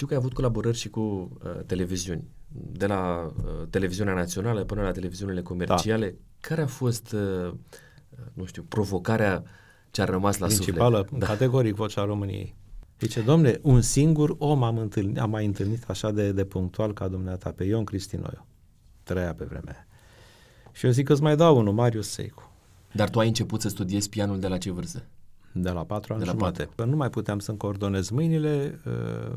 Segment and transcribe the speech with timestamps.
[0.00, 4.82] Știu că ai avut colaborări și cu uh, televiziuni, de la uh, televiziunea națională până
[4.82, 6.08] la televiziunile comerciale.
[6.10, 6.16] Da.
[6.40, 7.52] Care a fost, uh,
[8.32, 9.42] nu știu, provocarea
[9.90, 11.20] ce a rămas la Principală, suflet?
[11.20, 11.26] Da.
[11.26, 12.56] categoric, vocea României.
[13.00, 17.08] Zice, domne, un singur om am, întâlnit, am mai întâlnit așa de, de punctual ca
[17.08, 18.46] dumneata, pe Ion Cristinoiu.
[19.02, 19.86] Trăia pe vremea aia.
[20.72, 22.52] Și eu zic că îți mai dau unul, Marius Seicu.
[22.92, 25.04] Dar tu ai început să studiezi pianul de la ce vârstă?
[25.52, 26.68] De la patru ani De la jumate.
[26.74, 29.36] Că nu mai puteam să-mi coordonez mâinile, uh,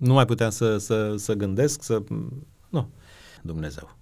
[0.00, 2.02] nu mai puteam să, să, să gândesc, să...
[2.68, 2.90] Nu.
[3.42, 3.96] Dumnezeu.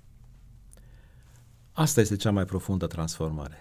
[1.72, 3.56] Asta este cea mai profundă transformare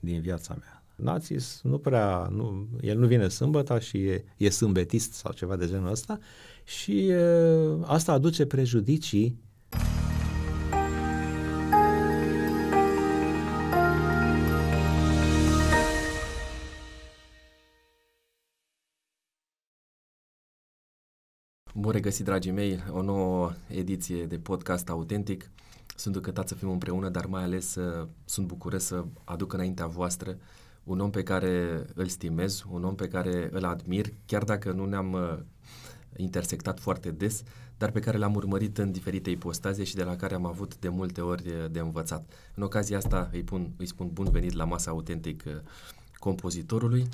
[0.00, 0.84] din viața mea.
[0.96, 5.66] Națis nu prea, nu, el nu vine sâmbătă și e, e sâmbetist sau ceva de
[5.66, 6.18] genul ăsta
[6.64, 9.38] și uh, asta aduce prejudicii
[21.86, 25.50] Bun regăsit, dragii mei, o nouă ediție de podcast autentic.
[25.96, 30.38] Sunt încântat să fim împreună, dar mai ales uh, sunt bucuros să aduc înaintea voastră
[30.84, 34.84] un om pe care îl stimez, un om pe care îl admir, chiar dacă nu
[34.84, 35.38] ne-am uh,
[36.16, 37.42] intersectat foarte des,
[37.78, 40.88] dar pe care l-am urmărit în diferite ipostaze și de la care am avut de
[40.88, 42.32] multe ori uh, de învățat.
[42.54, 45.52] În ocazia asta îi, pun, îi spun bun venit la masa autentic uh,
[46.18, 47.08] compozitorului,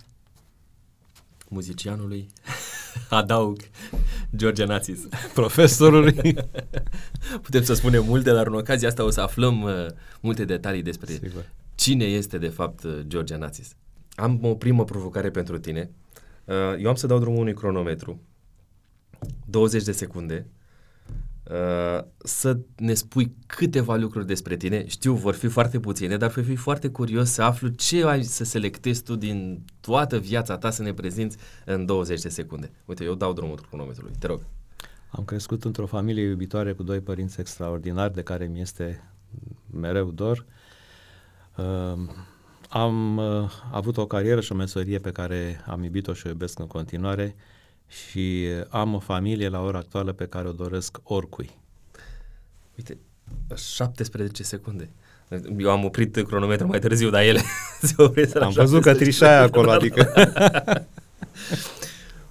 [1.49, 2.29] muzicianului,
[3.11, 3.57] adaug
[4.37, 5.01] George Națis.
[5.35, 6.35] profesorului.
[7.43, 9.87] Putem să spunem multe, dar în ocazia asta o să aflăm uh,
[10.21, 11.45] multe detalii despre Sigur.
[11.75, 13.77] cine este de fapt uh, George Națis.
[14.15, 15.91] Am o primă provocare pentru tine.
[16.45, 18.21] Uh, eu am să dau drumul unui cronometru.
[19.47, 20.47] 20 de secunde.
[21.53, 24.87] Uh, să ne spui câteva lucruri despre tine.
[24.87, 28.45] Știu, vor fi foarte puține, dar voi fi foarte curios să aflu ce ai să
[28.45, 32.71] selectezi tu din toată viața ta să ne prezinți în 20 de secunde.
[32.85, 34.13] Uite, eu dau drumul cronometrului.
[34.19, 34.41] Te rog.
[35.11, 39.13] Am crescut într-o familie iubitoare cu doi părinți extraordinari, de care mi este
[39.71, 40.47] mereu dor.
[41.57, 42.09] Uh,
[42.69, 46.59] am uh, avut o carieră și o meserie pe care am iubit-o și o iubesc
[46.59, 47.35] în continuare
[47.93, 51.51] și uh, am o familie la ora actuală pe care o doresc oricui.
[52.77, 52.99] Uite,
[53.57, 54.91] 17 secunde.
[55.59, 57.41] Eu am oprit cronometrul mai târziu, dar ele
[57.83, 59.59] se opresc la am văzut că 17 trișai secunde.
[59.59, 60.13] acolo, adică...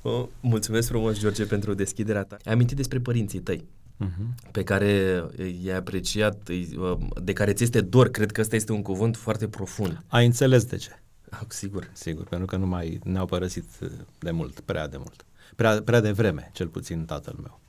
[0.04, 2.38] O, mulțumesc frumos, George, pentru deschiderea ta.
[2.46, 3.66] Ai amintit despre părinții tăi,
[4.06, 4.52] uh-huh.
[4.52, 5.24] pe care
[5.64, 8.10] i-ai apreciat, îi- de care ți este dor.
[8.10, 10.04] Cred că ăsta este un cuvânt foarte profund.
[10.08, 11.02] Ai înțeles de ce?
[11.30, 11.90] Ah, Sigur.
[11.94, 13.90] Sigur, pentru că nu mai ne-au părăsit uh,
[14.20, 15.26] de mult, prea de mult.
[15.56, 17.60] Prea, prea de vreme, cel puțin tatăl meu.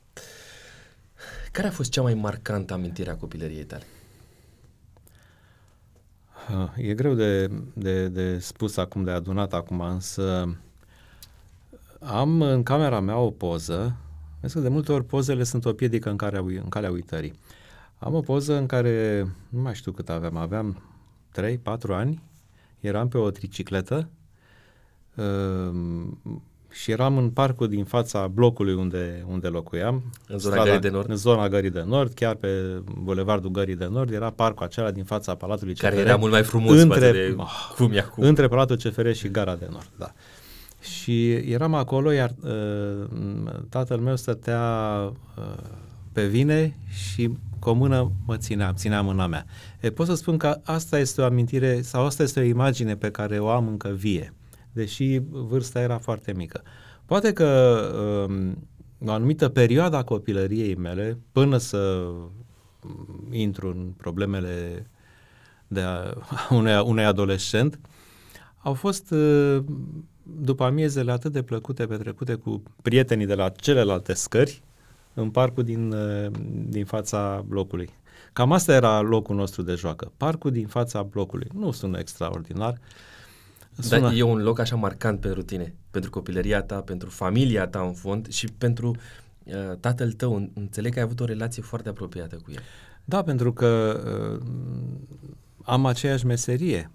[1.51, 3.83] Care a fost cea mai marcantă amintire a copilăriei tale?
[6.49, 10.55] Uh, E greu de, de, de spus acum, de adunat acum, însă
[11.99, 13.95] am în camera mea o poză,
[14.41, 17.39] vezi că de multe ori pozele sunt o piedică în, care, în calea uitării.
[17.97, 20.81] Am o poză în care, nu mai știu cât aveam, aveam
[21.41, 22.23] 3-4 ani,
[22.79, 24.09] eram pe o tricicletă
[25.15, 25.73] uh,
[26.73, 30.03] și eram în parcul din fața blocului unde, unde locuiam.
[30.27, 31.09] În zona Gării de Nord?
[31.09, 32.47] În zona Gării de Nord, chiar pe
[33.01, 36.05] bulevardul Gării de Nord, era parcul acela din fața Palatului Care CFR.
[36.05, 38.23] era mult mai frumos între, față de oh, cum e acum.
[38.23, 40.13] Între Palatul CFR și Gara de Nord, da.
[40.79, 43.05] Și eram acolo, iar uh,
[43.69, 44.61] tatăl meu stătea
[45.37, 45.43] uh,
[46.11, 47.29] pe vine și
[47.59, 49.45] cu o mână mă ținea, ținea mâna mea.
[49.79, 53.11] E, pot să spun că asta este o amintire sau asta este o imagine pe
[53.11, 54.33] care o am încă vie,
[54.73, 56.61] deși vârsta era foarte mică.
[57.05, 58.67] Poate că um,
[59.07, 64.87] o anumită perioadă a copilăriei mele, până să um, intru în problemele
[65.67, 66.13] de a,
[66.57, 67.79] unui, unui adolescent,
[68.57, 69.63] au fost uh,
[70.23, 74.61] după amiezele atât de plăcute petrecute cu prietenii de la celelalte scări
[75.13, 76.31] în parcul din, uh,
[76.67, 77.89] din fața blocului.
[78.33, 80.11] Cam asta era locul nostru de joacă.
[80.17, 81.47] Parcul din fața blocului.
[81.53, 82.77] Nu sună extraordinar.
[83.89, 87.93] Dar e un loc așa marcant pentru tine, pentru copilăria ta, pentru familia ta în
[87.93, 88.95] fond și pentru
[89.43, 90.49] uh, tatăl tău.
[90.53, 92.61] Înțeleg că ai avut o relație foarte apropiată cu el.
[93.05, 94.01] Da, pentru că
[94.39, 94.45] uh,
[95.63, 96.91] am aceeași meserie.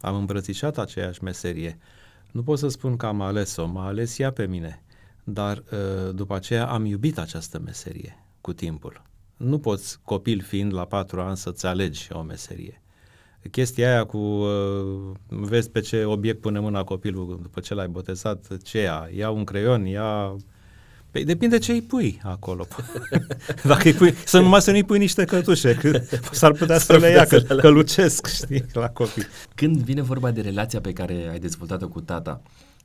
[0.00, 1.78] Am îmbrățișat aceeași meserie.
[2.30, 4.82] Nu pot să spun că am ales-o, m-a ales ea pe mine,
[5.24, 9.02] dar uh, după aceea am iubit această meserie cu timpul.
[9.36, 12.82] Nu poți, copil fiind la patru ani, să-ți alegi o meserie.
[13.50, 18.62] Chestia aia cu uh, vezi pe ce obiect pune mâna copilul după ce l-ai botezat,
[18.62, 19.08] ce ia?
[19.16, 20.36] Ia un creion, ia...
[21.10, 22.66] Păi depinde ce îi pui acolo.
[23.64, 26.00] Dacă îi pui, să numai să nu-i pui niște cătușe, că
[26.32, 29.26] s-ar putea să le ia, că, că lucesc, știi, la copii.
[29.54, 32.42] Când vine vorba de relația pe care ai dezvoltat-o cu tata,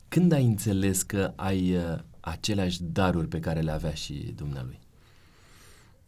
[0.08, 4.78] când ai înțeles că ai uh, aceleași daruri pe care le avea și dumnealui?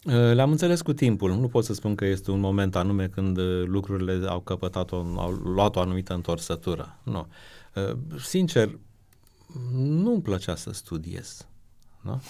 [0.07, 1.35] Uh, le-am înțeles cu timpul.
[1.35, 4.95] Nu pot să spun că este un moment anume când uh, lucrurile au căpătat, o,
[5.15, 6.99] au luat o anumită întorsătură.
[7.03, 7.27] Nu.
[7.75, 8.79] Uh, sincer,
[9.73, 11.47] nu-mi plăcea să studiez.
[12.01, 12.21] Nu?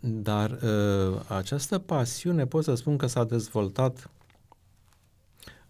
[0.00, 0.58] Dar
[1.26, 4.10] această pasiune pot să spun că s-a dezvoltat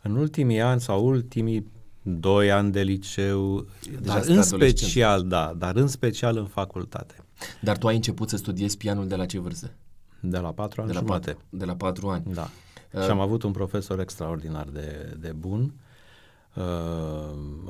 [0.02, 1.72] în ultimii ani sau ultimii
[2.02, 3.66] doi ani de liceu,
[4.02, 7.14] dar în special, da, dar în special în facultate.
[7.60, 9.70] Dar tu ai început să studiezi pianul de la ce vârstă?
[10.20, 11.30] De la patru ani de la jumate.
[11.30, 12.24] Patru, de la patru ani.
[12.34, 12.48] Da.
[12.92, 15.74] Uh, și am avut un profesor extraordinar de, de bun,
[16.54, 16.64] uh,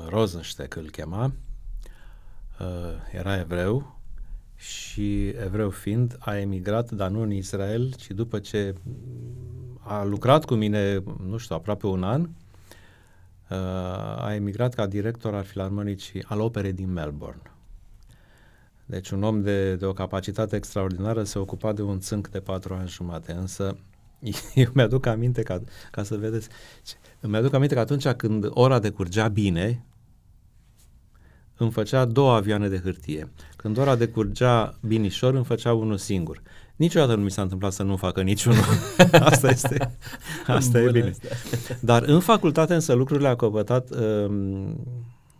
[0.09, 1.31] Rosensteck îl chema,
[2.59, 2.67] uh,
[3.11, 3.99] era evreu
[4.55, 8.75] și evreu fiind a emigrat, dar nu în Israel, ci după ce
[9.79, 13.57] a lucrat cu mine, nu știu, aproape un an, uh,
[14.17, 17.41] a emigrat ca director al filarmonicii al operei din Melbourne.
[18.91, 22.73] Deci un om de, de o capacitate extraordinară se ocupa de un țânc de patru
[22.73, 23.77] ani jumate, însă
[24.55, 25.61] eu mi-aduc aminte, ca,
[25.91, 26.47] ca să vedeți,
[27.19, 29.85] îmi aduc aminte că atunci când ora decurgea bine,
[31.57, 33.31] îmi făcea două avioane de hârtie.
[33.55, 36.41] Când ora decurgea binișor, îmi făcea unul singur.
[36.75, 38.63] Niciodată nu mi s-a întâmplat să nu facă niciunul.
[39.29, 39.97] asta este,
[40.47, 41.09] asta e bine.
[41.09, 41.75] Asta.
[41.79, 44.75] Dar în facultate însă lucrurile au căpătat um,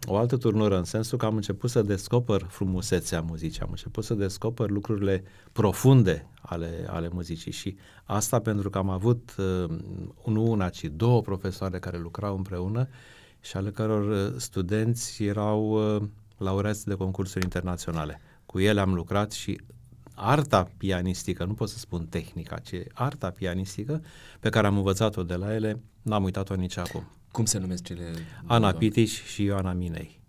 [0.07, 4.13] o altă turnură în sensul că am început să descoper frumusețea muzicii, am început să
[4.13, 9.77] descoper lucrurile profunde ale, ale muzicii și asta pentru că am avut uh,
[10.25, 12.87] nu una, ci două profesoare care lucrau împreună
[13.39, 16.01] și ale căror uh, studenți erau uh,
[16.37, 18.21] laureați de concursuri internaționale.
[18.45, 19.61] Cu ele am lucrat și
[20.15, 24.01] arta pianistică, nu pot să spun tehnica, ci arta pianistică
[24.39, 27.03] pe care am învățat-o de la ele, n-am uitat-o nici acum.
[27.31, 28.11] Cum se numesc cele?
[28.45, 30.21] Ana Pitiș și Ioana Minei.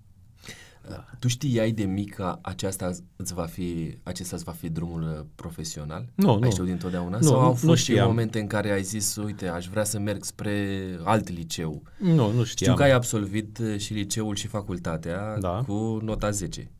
[0.88, 1.04] Da.
[1.18, 5.24] Tu știai de mic că aceasta îți va fi, acesta îți va fi drumul uh,
[5.34, 6.06] profesional?
[6.14, 6.50] Nu, ai nu.
[6.50, 7.18] știut dintotdeauna?
[7.18, 9.84] Nu, Sau au nu, fost nu și momente în care ai zis, uite, aș vrea
[9.84, 11.82] să merg spre alt liceu?
[11.98, 12.44] Nu, nu știam.
[12.44, 15.62] Știu că ai absolvit uh, și liceul și facultatea da.
[15.66, 16.70] cu nota 10.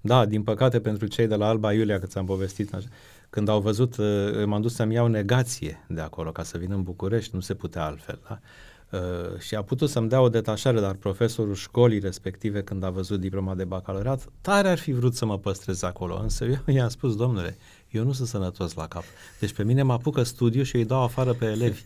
[0.00, 2.70] Da, din păcate pentru cei de la Alba Iulia, că ți-am povestit,
[3.30, 6.82] când au văzut, uh, m-am dus să-mi iau negație de acolo ca să vin în
[6.82, 8.20] București, nu se putea altfel.
[8.28, 8.40] Da?
[8.92, 13.20] Uh, și a putut să-mi dea o detașare, dar profesorul școlii respective, când a văzut
[13.20, 17.16] diploma de bacalaureat, tare ar fi vrut să mă păstrez acolo, însă eu i-am spus,
[17.16, 17.56] domnule,
[17.90, 19.02] eu nu sunt sănătos la cap.
[19.40, 21.82] Deci pe mine mă apucă studiu și îi dau afară pe elevi.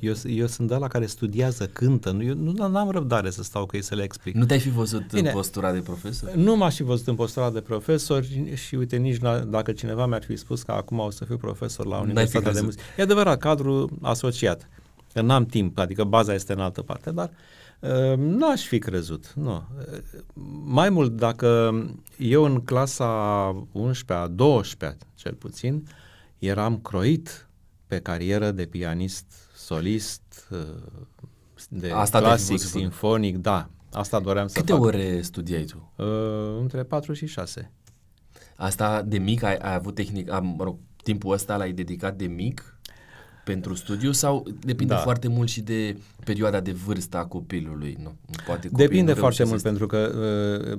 [0.00, 2.10] Eu, eu sunt de la care studiază, cântă.
[2.10, 4.34] Nu, eu nu am răbdare să stau cu ei să le explic.
[4.34, 6.30] Nu te-ai fi văzut Bine, în postura de profesor?
[6.30, 8.24] Nu m-aș fi văzut în postura de profesor
[8.54, 11.86] și uite, nici la, dacă cineva mi-ar fi spus că acum o să fiu profesor
[11.86, 12.82] la Universitatea de Muzică.
[12.96, 14.68] E adevărat, cadru asociat.
[15.12, 17.30] Că n-am timp, adică baza este în altă parte, dar
[17.80, 19.52] uh, nu aș fi crezut, nu.
[19.78, 19.98] Uh,
[20.64, 21.72] mai mult, dacă
[22.18, 25.88] eu în clasa 11-a, 12-a cel puțin,
[26.38, 27.48] eram croit
[27.86, 30.58] pe carieră de pianist solist, uh,
[31.68, 33.68] de Asta clasic, sinfonic, da.
[33.92, 34.80] Asta doream să Câte fac.
[34.80, 35.92] ore studiai tu?
[35.96, 36.06] Uh,
[36.60, 37.72] între 4 și 6.
[38.56, 42.26] Asta de mic ai, ai avut tehnic, am, mă rog, timpul ăsta l-ai dedicat de
[42.26, 42.77] mic
[43.52, 45.00] pentru studiu sau depinde da.
[45.00, 47.96] foarte mult și de perioada de vârstă a copilului?
[48.02, 48.16] Nu?
[48.46, 50.12] Poate depinde nu foarte mult pentru că
[50.72, 50.78] uh,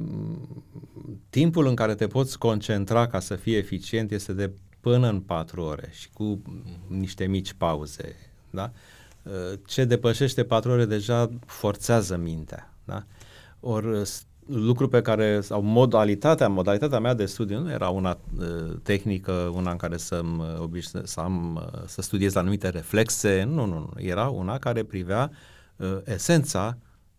[1.29, 5.61] timpul în care te poți concentra ca să fii eficient este de până în patru
[5.61, 6.41] ore și cu
[6.87, 8.15] niște mici pauze.
[8.49, 8.71] Da?
[9.23, 12.73] Uh, ce depășește patru ore deja forțează mintea.
[12.85, 13.05] Da?
[13.59, 14.01] Ori
[14.49, 18.45] lucru pe care, sau modalitatea, modalitatea mea de studiu nu era una uh,
[18.83, 20.21] tehnică, una în care să,
[20.61, 25.31] uh, să, am, uh, să studiez anumite reflexe, nu, nu, nu, era una care privea
[25.75, 26.77] uh, esența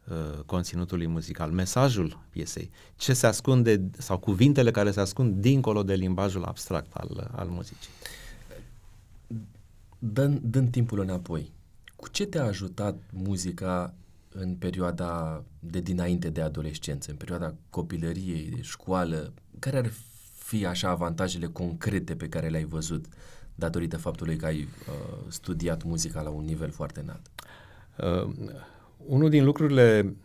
[0.08, 5.94] uh, conținutului muzical, mesajul piesei, ce se ascunde, sau cuvintele care se ascund dincolo de
[5.94, 7.90] limbajul abstract al, al muzicii.
[9.98, 11.52] Dând, dând timpul înapoi,
[11.96, 13.94] cu ce te-a ajutat muzica
[14.32, 19.90] în perioada de dinainte de adolescență, în perioada copilăriei, de școală, care ar
[20.38, 23.04] fi așa avantajele concrete pe care le-ai văzut
[23.54, 27.30] datorită faptului că ai uh, studiat muzica la un nivel foarte înalt?
[27.96, 28.34] Uh,
[28.96, 30.16] unul din lucrurile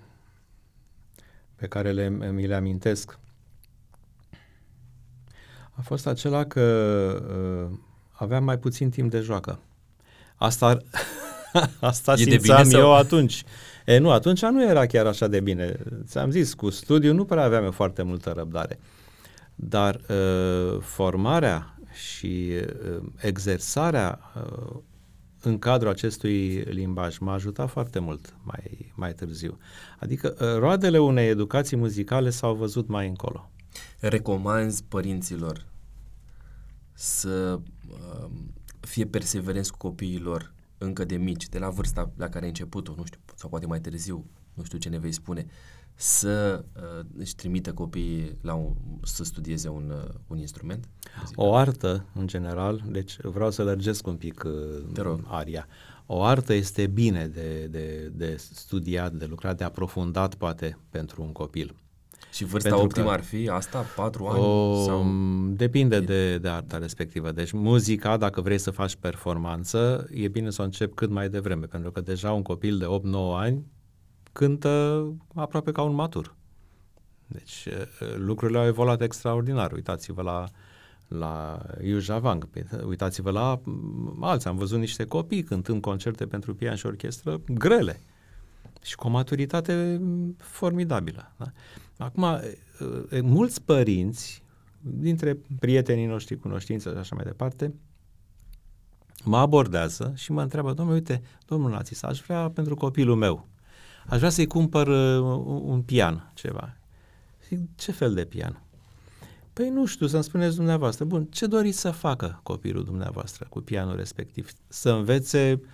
[1.56, 3.20] pe care le, mi le amintesc
[5.78, 6.62] a fost acela că
[7.72, 7.78] uh,
[8.12, 9.60] aveam mai puțin timp de joacă.
[10.36, 10.78] Asta,
[11.80, 12.96] asta e simțeam eu sau?
[12.96, 13.44] atunci.
[13.86, 15.77] E, nu, atunci nu era chiar așa de bine.
[16.04, 18.80] Ți-am zis, cu studiu nu prea aveam foarte multă răbdare.
[19.56, 24.75] Dar uh, formarea și uh, exersarea uh,
[25.42, 29.58] în cadrul acestui limbaj m-a ajutat foarte mult mai, mai târziu.
[30.00, 33.50] Adică uh, roadele unei educații muzicale s-au văzut mai încolo.
[34.00, 35.65] Recomanzi părinților
[36.94, 38.30] să uh,
[38.80, 40.54] fie perseverenți cu copiilor
[40.86, 43.82] încă de mici, de la vârsta la care ai început-o, nu știu, sau poate mai
[43.82, 45.46] târziu, nu știu ce ne vei spune,
[45.96, 48.74] să uh, își trimită copiii la un,
[49.04, 50.89] să studieze un, uh, un instrument?
[51.36, 55.68] O artă, în general, deci vreau să lărgesc un pic uh, aria.
[56.06, 61.32] O artă este bine de, de, de studiat, de lucrat, de aprofundat, poate, pentru un
[61.32, 61.75] copil.
[62.36, 63.86] Și vârsta Pentru optimă că, ar fi asta?
[63.96, 64.39] 4 ani?
[64.39, 65.06] O, sau...
[65.50, 67.32] Depinde de, de arta respectivă.
[67.32, 71.65] Deci muzica, dacă vrei să faci performanță, e bine să o încep cât mai devreme,
[71.65, 72.89] pentru că deja un copil de 8-9
[73.36, 73.65] ani
[74.32, 76.36] cântă aproape ca un matur.
[77.27, 77.68] Deci
[78.15, 79.72] lucrurile au evoluat extraordinar.
[79.72, 80.46] Uitați-vă la,
[81.08, 82.48] la Yu Javang,
[82.88, 83.62] uitați-vă la
[84.20, 84.50] alții.
[84.50, 88.00] Am văzut niște copii cântând concerte pentru pian și orchestră grele
[88.82, 90.01] și cu o maturitate
[90.38, 91.32] formidabilă.
[91.38, 91.51] Da?
[91.98, 92.25] Acum,
[93.22, 94.44] mulți părinți,
[94.82, 97.74] dintre prietenii noștri, cunoștință și așa mai departe,
[99.24, 103.48] mă abordează și mă întreabă, domnule, uite, domnul Națis, aș vrea pentru copilul meu,
[104.08, 106.78] aș vrea să-i cumpăr uh, un pian, ceva.
[107.48, 108.60] Zic, ce fel de pian?
[109.54, 111.06] Păi nu știu, să-mi spuneți dumneavoastră.
[111.06, 114.50] Bun, ce doriți să facă copilul dumneavoastră cu pianul respectiv?
[114.68, 115.68] Să învețe uh,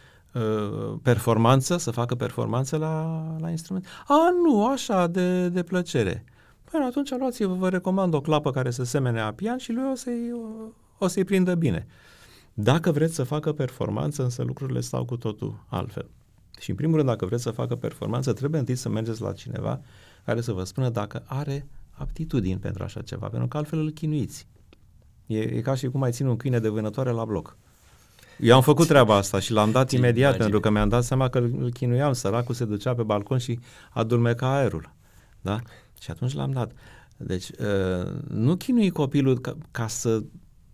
[1.02, 3.86] performanță, să facă performanță la, la instrument?
[4.08, 6.24] A, nu, așa, de, de plăcere.
[6.72, 9.96] Păi atunci luați-vă, vă recomand o clapă care să semene a pian și lui o
[9.96, 11.88] să-i, o, o să-i prindă bine.
[12.54, 16.10] Dacă vreți să facă performanță, însă lucrurile stau cu totul altfel.
[16.60, 19.82] Și în primul rând, dacă vreți să facă performanță, trebuie întâi să mergeți la cineva
[20.26, 24.48] care să vă spună dacă are aptitudini pentru așa ceva, pentru că altfel îl chinuiți.
[25.26, 27.58] E, e ca și cum ai ține un câine de vânătoare la bloc.
[28.42, 30.42] Eu am făcut treaba asta și l-am dat imediat imagine.
[30.44, 34.56] pentru că mi-am dat seama că îl chinuiam, săracul se ducea pe balcon și adulmeca
[34.56, 34.94] aerul.
[35.42, 35.60] Da?
[36.02, 36.72] Și atunci l-am dat.
[37.18, 40.24] Deci, uh, nu chinui copilul ca, ca să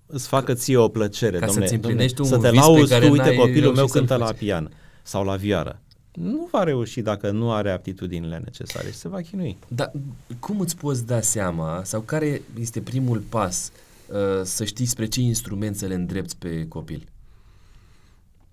[0.05, 3.11] îți facă ție o plăcere, ca domne, să-ți împlinești domne, un să te lauzi tu,
[3.11, 4.71] uite, copilul meu cântă la pian
[5.03, 5.81] sau la vioară.
[6.13, 9.57] Nu va reuși dacă nu are aptitudinile necesare și se va chinui.
[9.67, 9.91] Dar
[10.39, 13.71] cum îți poți da seama sau care este primul pas
[14.07, 17.07] uh, să știi spre ce instrument să le îndrepți pe copil?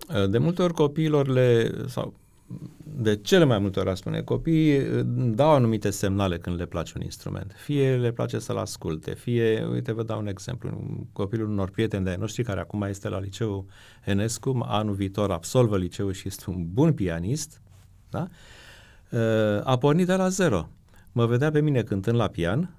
[0.09, 2.13] Uh, de multe ori copiilor le, sau
[2.83, 5.01] de cele mai multe ori, spune, copiii uh,
[5.35, 7.51] dau anumite semnale când le place un instrument.
[7.55, 10.69] Fie le place să-l asculte, fie, uite, vă dau un exemplu,
[11.13, 13.65] copilul unor prieteni de noștri care acum este la liceu
[14.03, 17.61] Enescu, anul viitor absolvă liceul și este un bun pianist,
[18.09, 18.27] da?
[19.11, 19.19] Uh,
[19.63, 20.69] a pornit de la zero.
[21.11, 22.75] Mă vedea pe mine cântând la pian,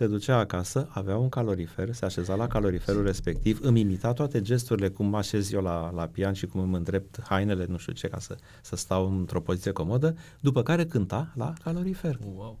[0.00, 4.88] se ducea acasă, avea un calorifer, se așeza la caloriferul respectiv, îmi imita toate gesturile,
[4.88, 8.08] cum mă așez eu la, la pian și cum îmi îndrept hainele, nu știu ce,
[8.08, 12.18] ca să, să stau într-o poziție comodă, după care cânta la calorifer.
[12.34, 12.58] Wow.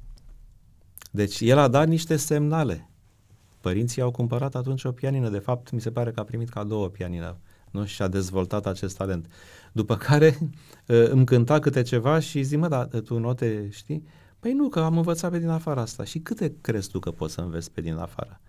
[1.10, 2.88] Deci el a dat niște semnale.
[3.60, 6.82] Părinții au cumpărat atunci o pianină, de fapt mi se pare că a primit cadou
[6.82, 7.36] o pianină
[7.70, 7.84] nu?
[7.84, 9.26] și a dezvoltat acest talent.
[9.72, 10.38] După care
[11.14, 14.06] îmi cânta câte ceva și zi, mă, dar tu note știi?
[14.40, 16.04] Păi nu, că am învățat pe din afară asta.
[16.04, 18.40] Și câte crezi tu că poți să înveți pe din afară?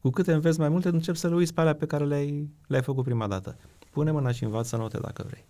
[0.00, 2.82] Cu câte înveți mai multe, încep să le uiți pe alea pe care le-ai, le-ai
[2.82, 3.56] făcut prima dată.
[3.90, 5.44] Pune mâna și învață note dacă vrei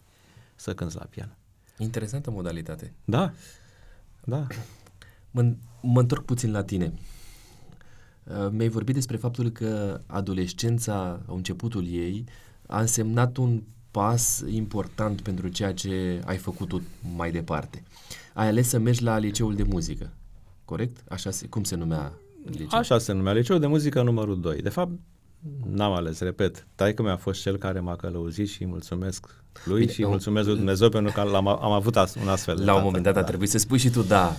[0.54, 1.36] să cânți la pian.
[1.78, 2.92] Interesantă modalitate.
[3.04, 3.32] Da,
[4.24, 4.46] da.
[5.30, 6.92] Mă, mă întorc puțin la tine.
[8.24, 12.24] Uh, mi-ai vorbit despre faptul că adolescența, începutul ei,
[12.66, 16.82] a însemnat un pas important pentru ceea ce ai făcut
[17.16, 17.82] mai departe.
[18.32, 20.10] Ai ales să mergi la liceul de muzică,
[20.64, 20.96] corect?
[21.08, 22.12] Așa se, cum se numea
[22.44, 22.78] liceu?
[22.78, 24.62] Așa se numea, liceul de muzică numărul 2.
[24.62, 24.90] De fapt,
[25.70, 29.92] n-am ales, repet, taică mi-a fost cel care m-a călăuzit și îi mulțumesc lui Bine,
[29.92, 32.82] și mulțumesc lui Dumnezeu pentru că am, am avut as, un astfel de La un
[32.82, 33.20] moment dat da.
[33.20, 34.36] a trebuit să spui și tu da.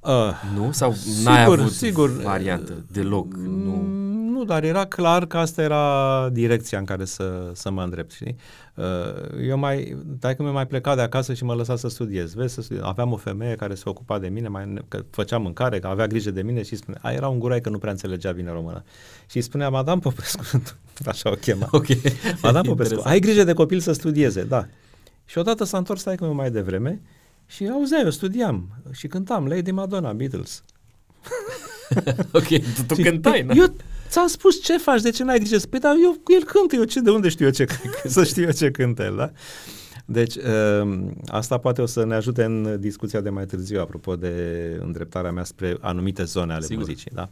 [0.00, 0.72] Uh, nu?
[0.72, 0.88] Sau
[1.24, 3.34] n-ai sigur, avut sigur, variantă deloc?
[3.34, 4.10] Nu
[4.44, 8.36] dar era clar că asta era direcția în care să, să mă îndrept, știi?
[8.74, 12.34] Uh, eu mai, dai că mi mai plecat de acasă și mă lăsa să studiez.
[12.34, 12.84] Vezi, să studiez.
[12.86, 16.30] Aveam o femeie care se ocupa de mine, mai, că făcea mâncare, că avea grijă
[16.30, 18.84] de mine și spunea, a, era un gurai că nu prea înțelegea bine română.
[19.30, 20.42] Și spunea, Madame Popescu,
[21.06, 21.68] așa o chema.
[21.70, 21.86] Ok.
[22.42, 24.66] Madame Popescu, ai grijă de copil să studieze, da.
[25.24, 27.02] Și odată s-a întors stai mai devreme
[27.46, 30.62] și auzea, eu studiam și cântam Lady Madonna, Beatles.
[32.38, 33.54] ok, tu, tu cântai, nu?
[33.54, 33.74] Eu
[34.08, 35.58] ți-am spus ce faci, de ce n-ai grijă?
[35.70, 37.66] Păi, dar eu, el cântă, eu ce, de unde știu eu ce,
[38.04, 39.30] să știu eu ce cântă el, da?
[40.04, 44.34] Deci, uh, asta poate o să ne ajute în discuția de mai târziu, apropo de
[44.80, 46.78] îndreptarea mea spre anumite zone ale Sigur.
[46.78, 47.30] muzicii, da?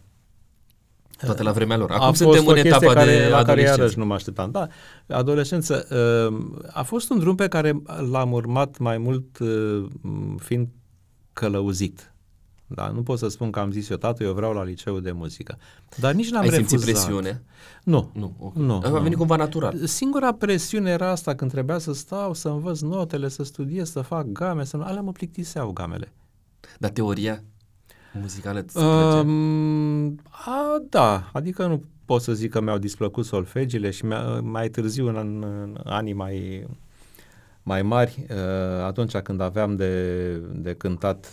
[1.24, 1.90] Toate la vremea lor.
[1.90, 4.50] Acum a suntem în etapa care, de la care iarăși nu mă așteptam.
[4.50, 4.66] Da,
[5.08, 5.86] adolescență.
[6.30, 9.86] Uh, a fost un drum pe care l-am urmat mai mult uh,
[10.38, 10.68] fiind
[11.32, 12.09] călăuzit
[12.74, 15.12] Da, nu pot să spun că am zis eu, tată, eu vreau la liceu de
[15.12, 15.58] muzică.
[15.96, 16.68] Dar nici n-am Ai refuzat.
[16.68, 17.42] simțit presiune?
[17.84, 18.10] Nu.
[18.14, 18.62] Nu, okay.
[18.62, 19.00] Nu, A nu.
[19.00, 19.86] venit cumva natural.
[19.86, 24.26] Singura presiune era asta când trebuia să stau, să învăț notele, să studiez, să fac
[24.26, 24.82] game, să nu...
[24.82, 26.12] Alea mă plictiseau gamele.
[26.78, 27.42] Dar teoria
[28.20, 29.18] muzicală îți plăcea?
[29.20, 34.68] Um, a, da, adică nu pot să zic că mi-au displăcut solfegiile și mi-a, mai
[34.68, 36.66] târziu, în, în, în anii mai,
[37.62, 41.32] mai mari, uh, atunci când aveam de, de cântat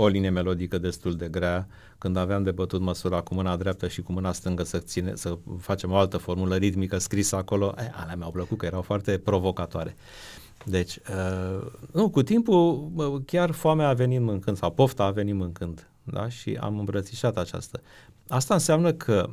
[0.00, 4.02] o linie melodică destul de grea, când aveam de bătut măsura cu mâna dreaptă și
[4.02, 8.16] cu mâna stângă să, ține, să facem o altă formulă ritmică scrisă acolo, e, alea
[8.16, 9.96] mi-au plăcut, că erau foarte provocatoare.
[10.64, 15.34] Deci, uh, nu, cu timpul uh, chiar foamea a venit mâncând, sau pofta a venit
[15.34, 16.28] mâncând, da?
[16.28, 17.80] Și am îmbrățișat aceasta.
[18.28, 19.30] Asta înseamnă că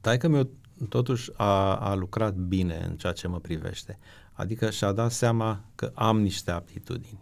[0.00, 0.48] taică meu
[0.88, 3.98] totuși a, a lucrat bine în ceea ce mă privește.
[4.32, 7.20] Adică și-a dat seama că am niște aptitudini.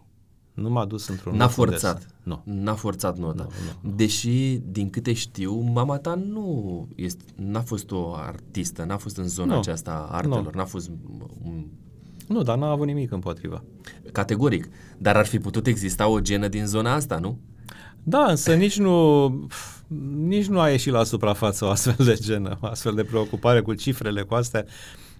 [0.61, 2.01] Nu m-a dus într-un N-a loc unde forțat.
[2.01, 2.41] să- Nu.
[2.43, 3.43] N-a forțat nota.
[3.43, 8.97] Nu, nu, Deși, din câte știu, mama ta nu este, n-a fost o artistă, n-a
[8.97, 9.59] fost în zona Nu.
[9.59, 10.49] aceasta a artelor, Nu.
[10.59, 10.89] n-a fost
[11.43, 11.65] un
[12.27, 13.63] Nu, dar n-a avut nimic împotriva.
[14.11, 14.67] categoric.
[14.97, 17.37] Dar ar fi putut exista o genă din zona asta, nu?
[18.03, 19.27] Da, însă nici nu,
[20.15, 23.73] nici nu a ieșit la suprafață o astfel de genă, o astfel de preocupare cu
[23.73, 24.65] cifrele, cu astea.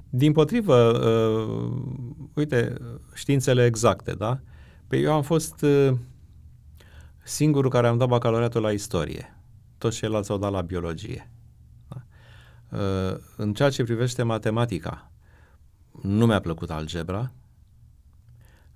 [0.09, 0.75] Din potrivă,
[1.07, 1.71] uh,
[2.33, 2.77] uite,
[3.13, 4.39] științele exacte, da?
[4.91, 5.97] Pe eu am fost uh,
[7.23, 9.37] singurul care am dat bacalaureatul la istorie.
[9.77, 11.31] Toți ceilalți au dat la biologie.
[11.87, 12.03] Da?
[12.77, 15.11] Uh, în ceea ce privește matematica,
[16.01, 17.31] nu mi-a plăcut algebra,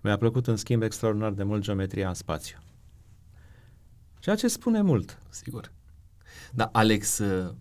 [0.02, 2.58] mi-a plăcut în schimb extraordinar de mult geometria în spațiu.
[4.20, 5.20] Ceea ce spune mult.
[5.30, 5.72] Sigur.
[6.52, 7.54] Dar Alex, uh,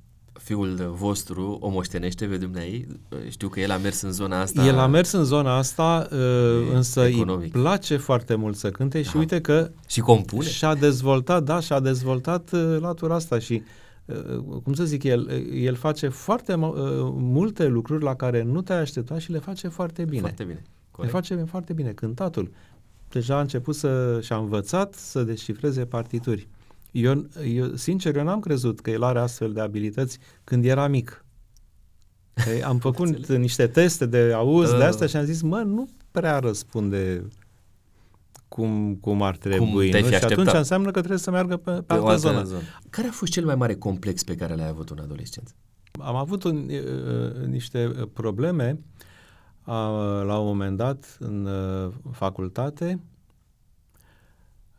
[0.45, 2.87] fiul vostru, o moștenește pe dumneai?
[3.29, 4.67] Știu că el a mers în zona asta.
[4.67, 6.19] El a mers în zona asta, uh,
[6.75, 7.55] însă economic.
[7.55, 10.49] îi place foarte mult să cânte și uite că Și compune?
[10.49, 13.63] și-a dezvoltat, da, și-a dezvoltat uh, latura asta și
[14.05, 18.63] uh, cum să zic, el, el face foarte mu- uh, multe lucruri la care nu
[18.63, 20.21] te-ai aștepta și le face foarte bine.
[20.21, 20.63] Foarte bine.
[20.65, 21.15] Le Corect.
[21.15, 21.91] face foarte bine.
[21.91, 22.51] Cântatul.
[23.09, 26.49] Deja a început să și-a învățat să descifreze partituri.
[26.95, 31.25] Eu, eu, sincer, eu n-am crezut că el are astfel de abilități când era mic.
[32.35, 33.41] Că am făcut Înțeleg.
[33.41, 34.89] niște teste de auz de Ah.
[34.89, 37.25] astea și am zis, mă, nu prea răspunde
[38.49, 39.91] cum, cum ar trebui.
[39.91, 40.07] te-ai nu?
[40.09, 40.55] fi Și atunci așteptat.
[40.55, 42.43] înseamnă că trebuie să meargă pe, pe, Pe o altă altă zonă.
[42.45, 42.63] zonă.
[42.91, 45.55] Care a fost cel mai mare complex pe care l-ai avut în adolescență?
[46.01, 48.79] Am avut un, uh, niște probleme
[49.67, 49.75] uh,
[50.27, 53.01] la un moment dat în uh, facultate.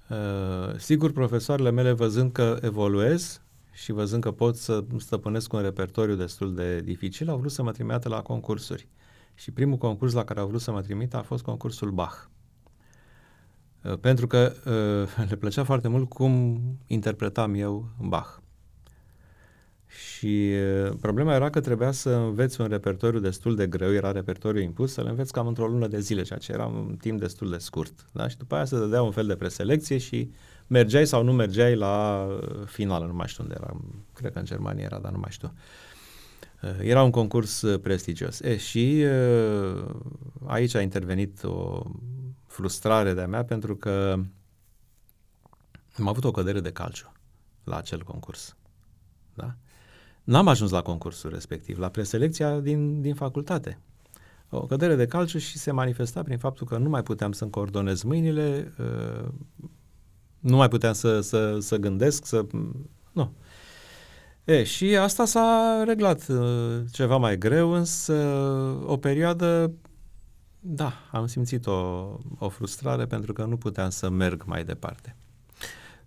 [0.10, 3.42] Uh, sigur, profesoarele mele văzând că evoluez
[3.72, 7.72] și văzând că pot să stăpânesc un repertoriu destul de dificil, au vrut să mă
[7.72, 8.88] trimită la concursuri.
[9.34, 12.28] Și primul concurs la care au vrut să mă trimită a fost concursul Bach.
[13.84, 18.44] Uh, Pentru că uh, le plăcea foarte mult cum interpretam eu Bach.
[19.96, 20.52] Și
[20.86, 24.94] uh, problema era că trebuia să înveți un repertoriu destul de greu, era repertoriu impus,
[24.94, 28.06] să-l înveți cam într-o lună de zile, ceea ce era un timp destul de scurt.
[28.12, 28.28] Da?
[28.28, 30.32] Și după aia se dădea un fel de preselecție și
[30.68, 33.82] mergeai sau nu mergeai la uh, finală, nu mai știu unde era,
[34.14, 35.54] cred că în Germania era, dar nu mai știu.
[36.62, 38.40] Uh, Era un concurs uh, prestigios.
[38.40, 39.96] E, și uh,
[40.46, 41.84] aici a intervenit o
[42.48, 44.20] frustrare de-a mea pentru că
[45.98, 47.12] am avut o cădere de calciu
[47.64, 48.56] la acel concurs.
[49.34, 49.56] Da?
[50.26, 53.80] N-am ajuns la concursul respectiv, la preselecția din, din facultate.
[54.50, 58.02] O cădere de calciu și se manifesta prin faptul că nu mai puteam să-mi coordonez
[58.02, 59.28] mâinile, uh,
[60.40, 62.46] nu mai puteam să, să, să gândesc, să...
[63.12, 63.34] Nu.
[64.44, 68.14] E, și asta s-a reglat uh, ceva mai greu, însă
[68.86, 69.72] o perioadă,
[70.60, 71.72] da, am simțit o,
[72.38, 75.16] o frustrare pentru că nu puteam să merg mai departe.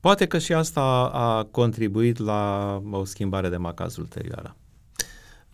[0.01, 4.57] Poate că și asta a contribuit la o schimbare de macaz ulterioară.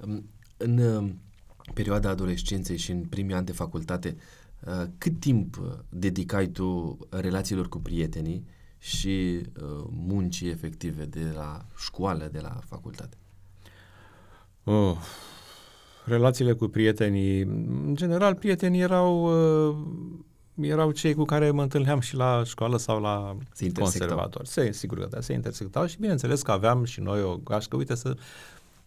[0.06, 1.10] Um, În uh,
[1.74, 4.16] perioada adolescenței și în primii ani de facultate,
[4.66, 8.44] uh, cât timp uh, dedicai tu relațiilor cu prietenii
[8.78, 13.16] și uh, muncii efective de la școală, de la facultate?
[14.64, 14.96] Oh,
[16.04, 19.24] relațiile cu prietenii, în general, prietenii erau,
[19.68, 19.76] uh,
[20.60, 24.08] erau cei cu care mă întâlneam și la școală sau la Se intersectau.
[24.08, 24.46] conservator.
[24.46, 27.76] Se, sigur că da, se intersectau și bineînțeles că aveam și noi o gașcă.
[27.76, 28.16] Uite, să,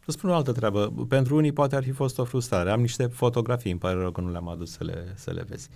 [0.05, 0.93] să spun o altă treabă.
[1.07, 2.71] Pentru unii poate ar fi fost o frustrare.
[2.71, 5.69] Am niște fotografii, îmi pare rău că nu le-am adus să le, să le vezi.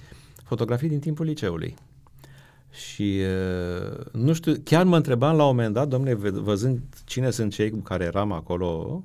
[0.44, 1.76] Fotografii din timpul liceului.
[2.72, 3.22] Și
[3.92, 7.52] uh, nu știu, chiar mă întrebam la un moment dat, domnule, vă- văzând cine sunt
[7.54, 9.04] cei cu care eram acolo,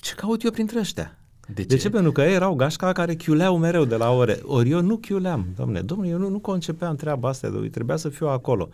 [0.00, 1.18] ce caut eu printre ăștia?
[1.54, 1.66] De ce?
[1.66, 1.90] De ce?
[1.90, 4.40] Pentru că ei erau gașca care chiuleau mereu de la ore.
[4.44, 5.80] Ori eu nu chiuleam, domne.
[5.80, 8.68] Domne, eu nu, nu concepeam treaba asta, de- trebuia să fiu acolo.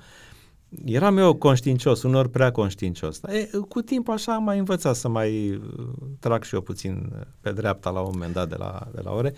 [0.85, 3.21] eram eu conștiincios, unor prea conștiincios.
[3.23, 5.85] E, cu timp așa am mai învățat să mai uh,
[6.21, 9.35] trag și eu puțin pe dreapta la un moment dat de la, de la ore.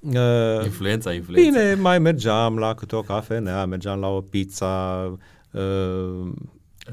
[0.00, 1.50] Uh, influența, influența.
[1.50, 5.02] Bine, mai mergeam la câte o cafenea, mergeam la o pizza,
[5.50, 6.32] uh,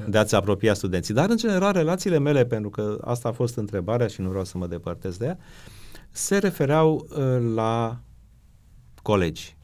[0.08, 1.14] de a-ți apropia studenții.
[1.14, 4.58] Dar, în general, relațiile mele, pentru că asta a fost întrebarea și nu vreau să
[4.58, 5.38] mă depărtez de ea,
[6.10, 8.00] se refereau uh, la
[9.02, 9.56] colegi.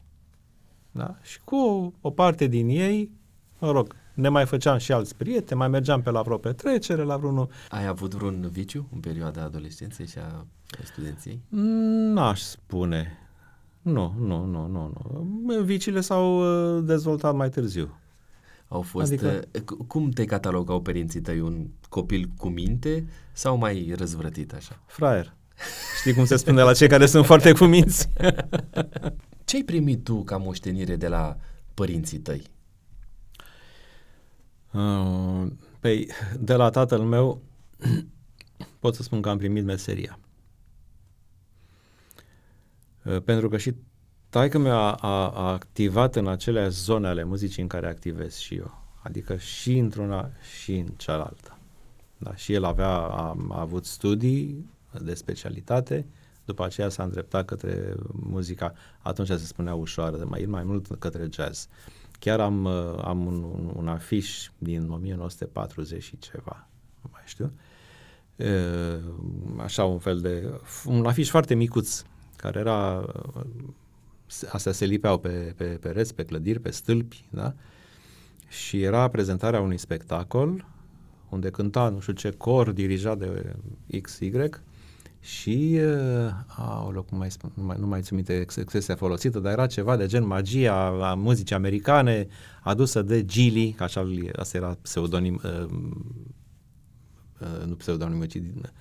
[0.91, 1.15] Da?
[1.21, 3.11] Și cu o, o parte din ei,
[3.59, 7.17] mă rog, ne mai făceam și alți prieteni, mai mergeam pe la vreo petrecere, la
[7.17, 7.49] vreunul...
[7.69, 10.45] Ai avut vreun viciu în perioada adolescenței și a
[10.83, 11.41] studenției?
[12.13, 13.17] N-aș spune.
[13.81, 14.93] Nu, nu, nu, nu,
[15.45, 15.61] nu.
[15.61, 16.39] Viciile s-au
[16.77, 17.95] uh, dezvoltat mai târziu.
[18.71, 19.11] Au fost...
[19.11, 19.41] Adică...
[19.53, 21.39] Uh, cum te catalogau părinții tăi?
[21.39, 24.81] Un copil cu minte sau mai răzvrătit așa?
[24.85, 25.35] Fraier.
[25.99, 28.09] Știi cum se spune la cei care sunt foarte cuminți?
[29.45, 31.37] Ce ai primit tu ca moștenire de la
[31.73, 32.43] părinții tăi?
[34.71, 36.07] Uh, păi,
[36.39, 37.41] de la tatăl meu
[38.79, 40.19] pot să spun că am primit meseria.
[43.03, 43.73] Uh, pentru că și
[44.31, 48.55] taică mi a, a, a activat în acele zone ale muzicii în care activez și
[48.55, 48.81] eu.
[49.03, 51.57] Adică și într-una și în cealaltă.
[52.17, 54.69] Da, și el avea, a, a avut studii
[55.01, 56.05] de specialitate,
[56.45, 61.67] după aceea s-a îndreptat către muzica, atunci se spunea ușoară, mai, mai mult către jazz.
[62.19, 62.65] Chiar am,
[63.05, 66.67] am un, un, un afiș din 1940 și ceva,
[67.01, 67.51] nu mai știu,
[69.57, 72.03] așa un fel de, un afiș foarte micuț,
[72.35, 73.05] care era,
[74.51, 77.53] astea se lipeau pe, pe pereți, pe clădiri, pe stâlpi, da?
[78.47, 80.65] Și era prezentarea unui spectacol
[81.31, 83.55] unde cânta nu știu ce cor dirijat de
[84.01, 84.31] XY
[85.19, 89.51] și, uh, aoleu, cum mai spun, nu mai, nu mai țin minte expresia folosită, dar
[89.51, 92.27] era ceva de gen magia a muzicii americane
[92.61, 95.65] adusă de Gilly, că așa, asta era pseudonim, uh,
[97.39, 98.71] uh, nu pseudonimul, ci din,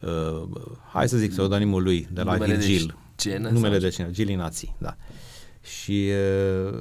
[0.00, 0.48] uh,
[0.92, 2.96] hai să zic pseudonimul lui, de la Numele Gil.
[3.30, 4.96] Scenă, Numele de scenă, Gil Inații, da.
[5.60, 6.10] Și
[6.70, 6.80] uh,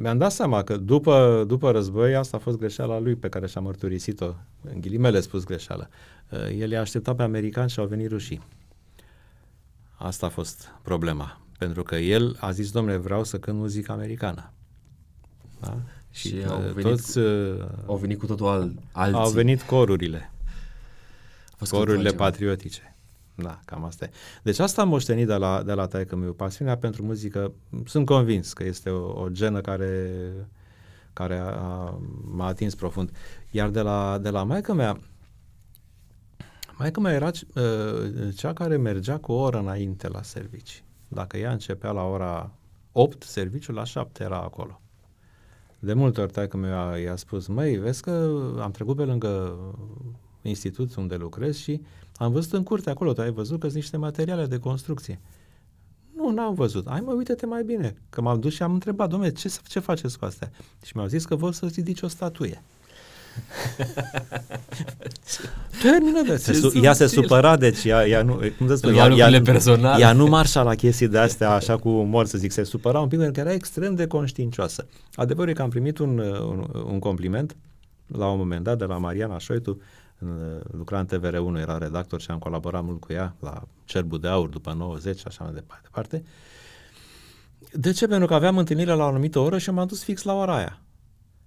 [0.00, 3.60] mi-am dat seama că după, după război asta a fost greșeala lui pe care și-a
[3.60, 4.34] mărturisit-o,
[4.72, 5.88] în ghilimele spus greșeală.
[6.30, 8.42] Uh, el i-a așteptat pe americani și au venit rușii.
[9.94, 11.40] Asta a fost problema.
[11.58, 14.52] Pentru că el a zis, domnule, vreau să cânt muzică americană.
[15.60, 15.76] Da?
[16.10, 19.20] Și, și au, venit, toți, uh, au venit cu totul al, alții.
[19.20, 20.32] Au venit corurile.
[21.70, 22.89] Corurile patriotice.
[23.42, 24.10] Da, cam asta e.
[24.42, 26.32] Deci asta am moștenit de la, de la taică meu.
[26.32, 27.52] Pasiunea pentru muzică,
[27.84, 30.10] sunt convins că este o, o genă care,
[31.12, 33.10] care a, a, m-a atins profund.
[33.50, 35.00] Iar de la, de la maică mea,
[36.78, 40.84] maică mea era uh, cea care mergea cu o oră înainte la servici.
[41.08, 42.52] Dacă ea începea la ora
[42.92, 44.80] 8, serviciul la 7 era acolo.
[45.78, 49.56] De multe ori taică meu i-a spus, măi, vezi că am trecut pe lângă
[50.42, 51.80] institut unde lucrez și
[52.16, 55.20] am văzut în curte acolo, tu ai văzut că sunt niște materiale de construcție.
[56.16, 56.88] Nu, n-am văzut.
[56.88, 57.94] Hai mă, uite-te mai bine.
[58.10, 60.50] Că m-am dus și am întrebat, domnule, ce, ce faceți cu astea?
[60.84, 62.62] Și mi-au zis că vor să ridici o statuie.
[65.82, 69.06] Termină de se su- ea se supăra, deci ea, ea nu, cum să spun, ea,
[69.06, 70.00] ea, personal.
[70.00, 73.08] ea nu marșa la chestii de astea așa cu umor, să zic, se supăra un
[73.08, 74.86] pic pentru că era extrem de conștiincioasă.
[75.14, 77.56] Adevărul e că am primit un, un, un compliment
[78.06, 79.80] la un moment dat de la Mariana Șoitu,
[80.70, 84.48] lucra în TVR1, era redactor și am colaborat mult cu ea la Cerbul de Aur
[84.48, 86.22] după 90 și așa mai departe.
[87.72, 88.06] De ce?
[88.06, 90.80] Pentru că aveam întâlnire la o anumită oră și m-am dus fix la ora aia.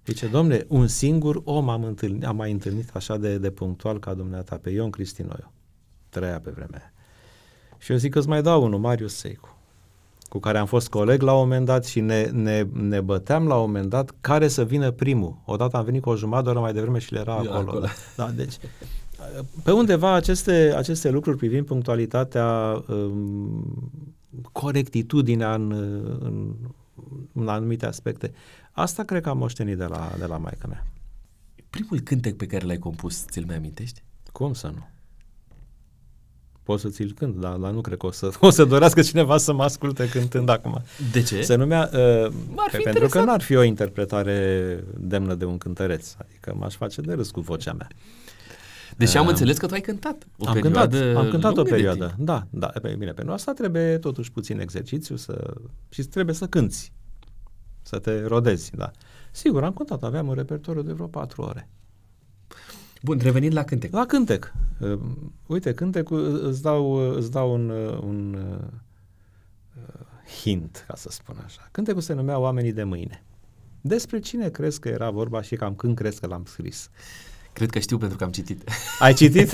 [0.06, 4.14] Zice, domne, un singur om am, întâlnit, am mai întâlnit așa de, de punctual ca
[4.14, 5.52] dumneata, pe Ion Cristinoiu.
[6.08, 6.92] Trăia pe vremea aia.
[7.78, 9.54] Și eu zic că îți mai dau unul, Marius Seicu
[10.34, 13.54] cu care am fost coleg la un moment dat și ne, ne, ne băteam la
[13.54, 15.36] un moment dat care să vină primul.
[15.44, 17.54] Odată am venit cu o jumătate de oră mai devreme și le era acolo.
[17.54, 17.80] acolo.
[17.80, 17.88] Da.
[18.16, 18.54] da, deci
[19.62, 23.92] pe undeva aceste, aceste lucruri privind punctualitatea, um,
[24.52, 25.72] corectitudinea în,
[26.20, 26.54] în,
[27.32, 28.32] în anumite aspecte,
[28.72, 30.86] asta cred că am moștenit de la, de la maica mea.
[31.70, 34.02] Primul cântec pe care l-ai compus, ți-l mai amintești?
[34.32, 34.88] Cum să nu?
[36.64, 39.36] Pot să ți-l cânt, dar, dar nu cred că o să, o să dorească cineva
[39.36, 40.82] să mă asculte cântând acum.
[41.12, 41.42] De ce?
[41.42, 42.32] Se numea, uh,
[42.70, 47.12] pe, pentru că n-ar fi o interpretare demnă de un cântăreț, adică m-aș face de
[47.12, 47.88] râs cu vocea mea.
[48.96, 51.62] Deși am uh, înțeles că tu ai cântat o am perioadă cântat, Am cântat o
[51.62, 52.72] perioadă, da, da.
[52.98, 55.54] Bine, pentru asta trebuie totuși puțin exercițiu să,
[55.88, 56.92] și trebuie să cânți,
[57.82, 58.90] să te rodezi, da.
[59.30, 61.68] Sigur, am cântat, aveam un repertoriu de vreo patru ore.
[63.04, 63.92] Bun, revenind la cântec.
[63.92, 64.52] La cântec.
[64.80, 64.98] Uh,
[65.46, 67.68] uite, cântecul îți dau, îți dau un,
[68.04, 68.64] un uh,
[70.42, 71.68] hint, ca să spun așa.
[71.70, 73.24] Cântecul se numea Oamenii de mâine.
[73.80, 76.90] Despre cine crezi că era vorba și cam când crezi că l-am scris?
[77.52, 78.70] Cred că știu pentru că am citit.
[78.98, 79.52] Ai citit?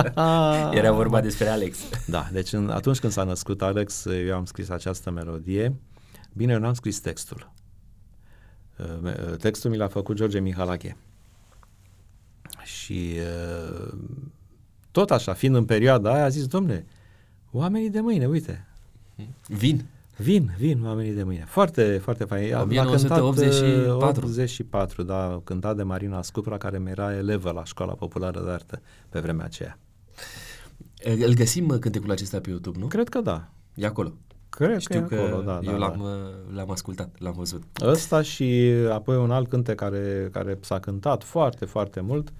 [0.78, 1.78] Era vorba despre Alex.
[2.06, 5.74] Da, deci în, atunci când s-a născut Alex, eu am scris această melodie.
[6.32, 7.52] Bine, eu n-am scris textul.
[8.78, 10.96] Uh, textul mi l-a făcut George Mihalache.
[12.66, 13.12] Și
[13.82, 13.92] uh,
[14.90, 16.86] tot așa, fiind în perioada aia, a zis, domne,
[17.50, 18.66] oamenii de mâine, uite.
[19.46, 19.84] Vin.
[20.16, 21.44] Vin, vin oamenii de mâine.
[21.48, 22.54] Foarte, foarte fain.
[22.54, 24.26] 1984.
[24.26, 28.80] 84, da, cântat de Marina Scupra, care mi era elevă la Școala Populară de Artă
[29.08, 29.78] pe vremea aceea.
[31.02, 32.86] Îl găsim cântecul acesta pe YouTube, nu?
[32.86, 33.48] Cred că da.
[33.74, 34.12] E acolo.
[34.48, 36.54] Cred Știu că, că acolo, da, eu da, l-am, da.
[36.54, 37.62] l-am ascultat, l-am văzut.
[37.82, 42.34] Ăsta și apoi un alt cântec care, care s-a cântat foarte, foarte mult uh,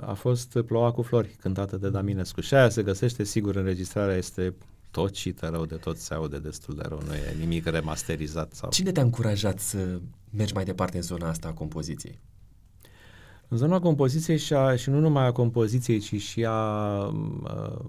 [0.00, 2.40] a fost Ploua cu flori, cântată de Daminescu.
[2.40, 4.54] Și aia se găsește, sigur, înregistrarea este
[4.90, 8.52] tot și rău de tot se aude destul de rău, nu e nimic remasterizat.
[8.52, 8.70] Sau...
[8.70, 12.18] Cine te-a încurajat să mergi mai departe în zona asta a compoziției?
[13.48, 17.84] În zona compoziției și, a, și nu numai a compoziției, ci și a uh,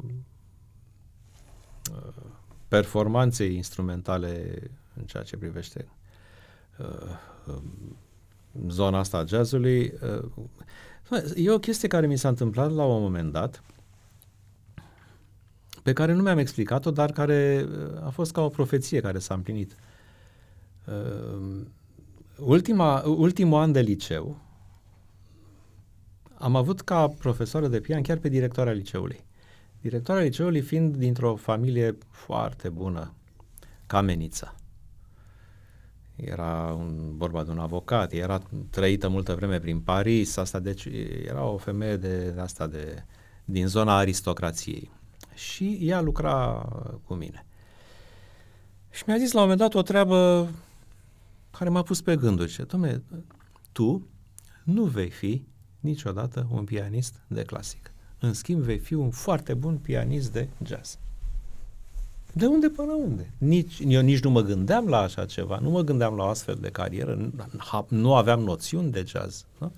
[2.67, 4.61] performanței instrumentale
[4.93, 5.87] în ceea ce privește
[6.77, 7.55] uh,
[8.67, 9.93] zona asta a jazzului.
[10.01, 10.29] Uh,
[11.35, 13.63] e o chestie care mi s-a întâmplat la un moment dat,
[15.83, 17.67] pe care nu mi-am explicat-o, dar care
[18.03, 19.75] a fost ca o profeție care s-a împlinit.
[20.85, 21.65] Uh,
[22.37, 24.37] ultima, ultimul an de liceu
[26.37, 29.25] am avut ca profesoară de pian chiar pe directoarea liceului.
[29.81, 33.13] Directoarea liceului fiind dintr-o familie foarte bună,
[33.87, 34.55] Camenița.
[36.17, 40.87] Era un, vorba de un avocat, era trăită multă vreme prin Paris, asta deci
[41.25, 43.03] era o femeie de, de asta de,
[43.45, 44.91] din zona aristocrației.
[45.33, 46.65] Și ea lucra
[47.05, 47.45] cu mine.
[48.89, 50.49] Și mi-a zis la un moment dat o treabă
[51.51, 52.51] care m-a pus pe gânduri.
[52.51, 53.03] Ce, domne,
[53.71, 54.07] tu
[54.63, 55.45] nu vei fi
[55.79, 57.91] niciodată un pianist de clasică.
[58.19, 60.97] În schimb, vei fi un foarte bun pianist de jazz.
[62.37, 63.31] De unde până unde?
[63.37, 66.57] Nici, eu nici nu mă gândeam la așa ceva, nu mă gândeam la o astfel
[66.61, 69.45] de carieră, nu, nu aveam noțiuni de jazz.
[69.57, 69.71] Nu?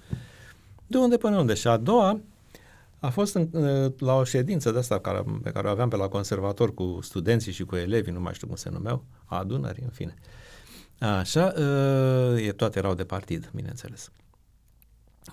[0.87, 1.53] De unde până unde?
[1.53, 2.19] Și a doua
[2.99, 3.49] a fost în,
[3.97, 7.51] la o ședință de asta care, pe care o aveam pe la conservator cu studenții
[7.51, 10.13] și cu elevii, nu mai știu cum se numeau, adunări, în fine.
[10.99, 11.53] Așa,
[12.37, 14.11] e, toate erau de partid, bineînțeles.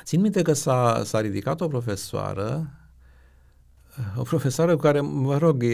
[0.05, 2.71] Țin minte că s-a, s-a ridicat o profesoară
[4.17, 5.65] o profesoară cu care, mă rog,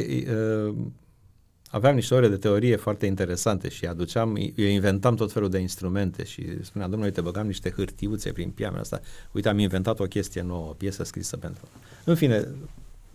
[1.73, 6.25] aveam niște ore de teorie foarte interesante și aduceam, eu inventam tot felul de instrumente
[6.25, 9.01] și spuneam, domnule, uite, băgam niște hârtiuțe prin piamele asta,
[9.33, 11.69] uite, am inventat o chestie nouă, o piesă scrisă pentru...
[12.05, 12.49] În fine,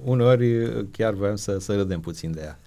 [0.04, 2.60] uneori chiar voiam să, să râdem puțin de ea.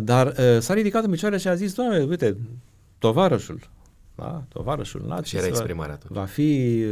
[0.00, 2.36] Dar uh, s-a ridicat în picioare și a zis, doamne, uite,
[2.98, 3.60] tovarășul,
[4.14, 6.84] da, tovarășul Naci și era exprimarea va fi,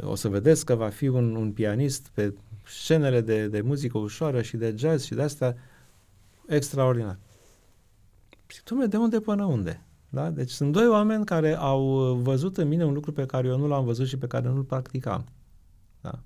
[0.00, 2.34] o să vedeți că va fi un, un pianist pe
[2.66, 5.56] scenele de, de muzică ușoară și de jazz și de asta
[6.46, 7.18] extraordinar.
[8.46, 9.82] Și domnule, de unde până unde?
[10.08, 10.30] Da?
[10.30, 13.66] Deci sunt doi oameni care au văzut în mine un lucru pe care eu nu
[13.66, 15.24] l-am văzut și pe care nu-l practicam.
[16.00, 16.18] Da.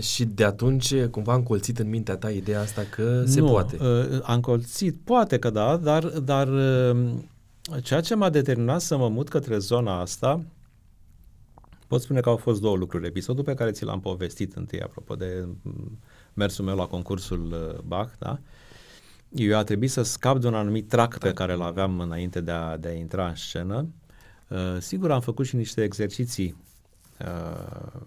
[0.00, 3.76] Și de atunci cumva am colțit în mintea ta ideea asta că se nu, poate.
[3.80, 7.12] Uh, am colțit, poate că da, dar, dar uh,
[7.82, 10.44] ceea ce m-a determinat să mă mut către zona asta
[11.86, 13.06] Pot spune că au fost două lucruri.
[13.06, 15.98] Episodul pe care ți l-am povestit întâi, apropo de mm,
[16.36, 18.38] mersul meu la concursul uh, Bach, da?
[19.28, 22.50] Eu a trebuit să scap de un anumit trac pe care îl aveam înainte de
[22.50, 23.88] a, de a intra în scenă.
[24.48, 26.56] Uh, sigur, am făcut și niște exerciții
[27.20, 28.00] uh,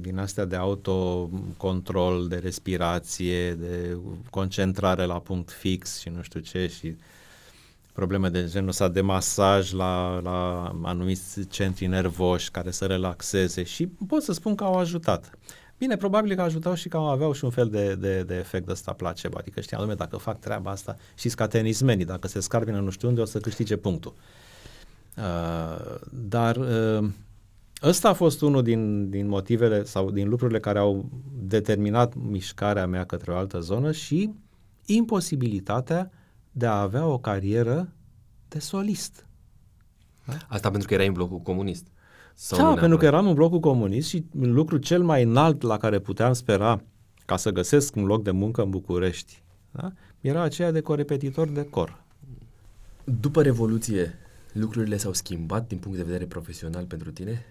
[0.00, 3.98] din astea de autocontrol, de respirație, de
[4.30, 6.96] concentrare la punct fix și nu știu ce și
[7.92, 13.86] probleme de genul ăsta de masaj la, la anumiți centri nervoși care să relaxeze și
[13.86, 15.38] pot să spun că au ajutat.
[15.78, 18.92] Bine, probabil că ajutau și că aveau și un fel de, de, de efect ăsta
[18.92, 22.90] placebo, adică știam, lume, dacă fac treaba asta, și ca tenismenii, dacă se scarpină nu
[22.90, 24.14] știu unde, o să câștige punctul.
[25.16, 27.08] Uh, dar uh,
[27.82, 31.10] ăsta a fost unul din, din motivele sau din lucrurile care au
[31.42, 34.34] determinat mișcarea mea către o altă zonă și
[34.86, 36.10] imposibilitatea
[36.50, 37.92] de a avea o carieră
[38.48, 39.26] de solist.
[40.24, 40.36] Da?
[40.48, 41.86] Asta pentru că erai în blocul comunist.
[42.34, 45.98] Sau da, pentru că eram în blocul comunist și lucrul cel mai înalt la care
[45.98, 46.80] puteam spera
[47.24, 49.92] ca să găsesc un loc de muncă în București, da?
[50.20, 52.02] era aceea de corepetitor de cor.
[53.20, 54.18] După Revoluție,
[54.52, 57.44] lucrurile s-au schimbat din punct de vedere profesional pentru tine?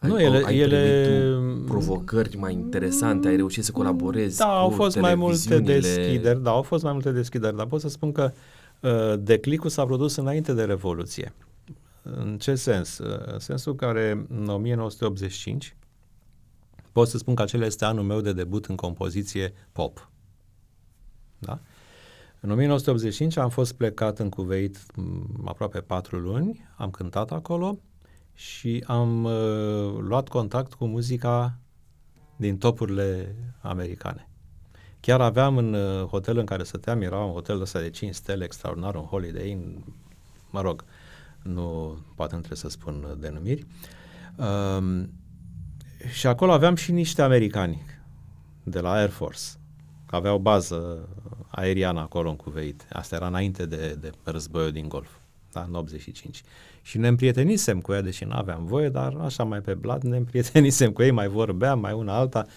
[0.00, 1.38] Nu, ele, ai ele...
[1.66, 6.62] provocări mai interesante, ai reușit să colaborezi Da, au fost mai multe deschideri, da, au
[6.62, 8.32] fost mai multe deschideri, dar pot să spun că
[8.84, 11.32] Uh, declicul s-a produs înainte de Revoluție.
[12.04, 12.98] În ce sens?
[12.98, 15.76] Uh, în sensul care în 1985
[16.92, 20.10] pot să spun că acela este anul meu de debut în compoziție pop.
[21.38, 21.60] Da?
[22.40, 24.86] În 1985 am fost plecat în Cuveit
[25.44, 27.78] aproape patru luni, am cântat acolo
[28.34, 31.58] și am uh, luat contact cu muzica
[32.36, 34.28] din topurile americane.
[35.00, 38.44] Chiar aveam în uh, hotel în care stăteam, era un hotel ăsta de 5 stele
[38.44, 39.84] extraordinar, un Holiday Inn,
[40.50, 40.84] mă rog,
[41.44, 43.66] nu poate nu trebuie să spun denumiri.
[44.36, 45.10] Um,
[46.12, 47.82] și acolo aveam și niște americani
[48.62, 49.42] de la Air Force,
[50.06, 51.08] că aveau bază
[51.48, 52.86] aeriană acolo în Cuveit.
[52.92, 55.10] Asta era înainte de, de războiul din Golf,
[55.52, 56.42] da, în 85.
[56.82, 60.16] Și ne împrietenisem cu ea, deși nu aveam voie, dar așa mai pe blat ne
[60.16, 62.44] împrietenisem cu ei, mai vorbeam, mai una alta.
[62.46, 62.52] Uh,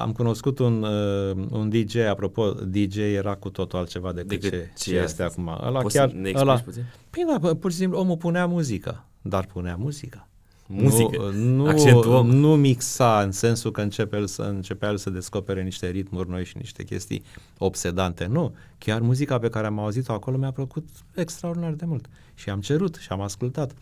[0.00, 4.90] am cunoscut un, uh, un DJ, apropo, DJ era cu totul altceva decât, decât ce,
[4.90, 5.48] ce este acum.
[5.48, 6.84] Ăla Poți chiar, să ne ăla, puțin?
[7.10, 10.26] Păi da, pur și simplu omul punea muzică, dar punea muzică
[10.72, 11.30] muzică.
[11.34, 11.70] Nu,
[12.02, 16.28] nu, nu mixa în sensul că începe el să, începea el să descopere niște ritmuri
[16.28, 17.22] noi și niște chestii
[17.58, 18.26] obsedante.
[18.26, 18.54] Nu.
[18.78, 22.08] Chiar muzica pe care am auzit-o acolo mi-a plăcut extraordinar de mult.
[22.34, 23.72] Și am cerut și am ascultat.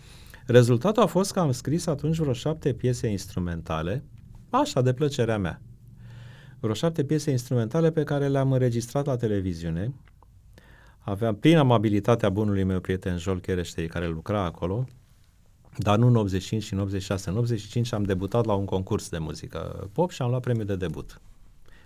[0.46, 4.05] Rezultatul a fost că am scris atunci vreo șapte piese instrumentale,
[4.50, 5.61] așa de plăcerea mea.
[6.61, 9.94] Vreo șapte piese instrumentale pe care le-am înregistrat la televiziune.
[10.99, 14.87] Aveam, prin amabilitatea bunului meu prieten Joel Chereștei, care lucra acolo,
[15.77, 17.31] dar nu în 85 și în 86.
[17.31, 20.77] În 85 am debutat la un concurs de muzică pop și am luat premiul de
[20.77, 21.20] debut.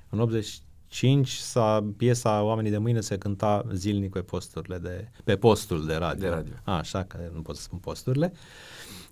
[0.08, 5.86] În 85 s-a, piesa Oamenii de mâine se cânta zilnic pe posturile de, pe postul
[5.86, 6.20] de radio.
[6.20, 6.52] De radio.
[6.64, 8.32] A, așa că nu pot să spun posturile.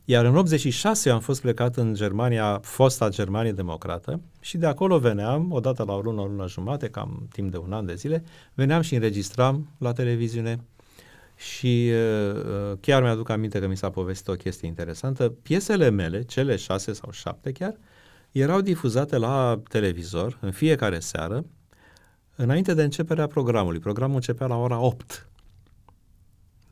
[0.04, 5.52] Iar în 86 am fost plecat în Germania, fosta Germanie democrată și de acolo veneam,
[5.52, 8.80] odată la o lună, o lună jumate, cam timp de un an de zile, veneam
[8.80, 10.64] și înregistram la televiziune
[11.36, 15.28] și uh, uh, chiar mi-aduc aminte că mi s-a povestit o chestie interesantă.
[15.28, 17.76] Piesele mele, cele șase sau șapte chiar,
[18.32, 21.44] erau difuzate la televizor în fiecare seară,
[22.36, 23.78] înainte de începerea programului.
[23.78, 25.28] Programul începea la ora 8,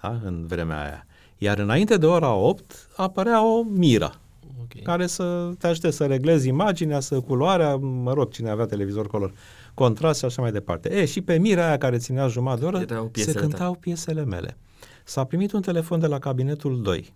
[0.01, 0.21] da?
[0.25, 1.07] în vremea aia.
[1.43, 4.15] Iar înainte de ora 8 apărea o miră,
[4.63, 4.83] okay.
[4.83, 9.33] care să te ajute să reglezi imaginea, să culoarea, mă rog, cine avea televizor color
[9.75, 10.95] contrast și așa mai departe.
[10.95, 14.57] E, și pe mirea aia care ținea jumătate de oră, se cântau piesele mele.
[15.05, 17.15] S-a primit un telefon de la cabinetul 2.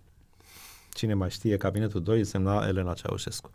[0.92, 3.50] Cine mai știe, cabinetul 2 semna Elena Ceaușescu.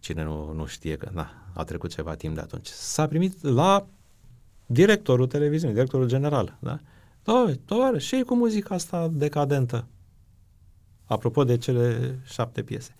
[0.00, 2.66] Cine nu, nu știe că na, a trecut ceva timp de atunci.
[2.66, 3.86] S-a primit la
[4.66, 6.58] directorul televiziunii, directorul general.
[6.60, 6.78] Da?
[7.64, 9.86] Doamne, și cu muzica asta decadentă.
[11.08, 12.94] Apropo de cele șapte piese.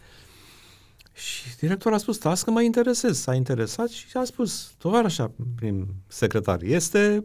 [1.12, 3.18] Și directorul a spus, las că mă interesez.
[3.20, 4.72] S-a interesat și a spus,
[5.04, 7.24] așa, prin secretar, este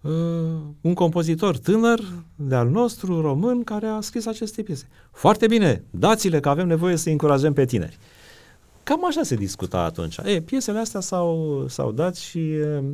[0.00, 0.10] uh,
[0.80, 2.00] un compozitor tânăr
[2.34, 4.88] de-al nostru, român, care a scris aceste piese.
[5.12, 7.98] Foarte bine, dați-le că avem nevoie să încurajăm pe tineri.
[8.82, 10.16] Cam așa se discuta atunci.
[10.16, 12.84] E, piesele astea s-au, s-au dat și uh,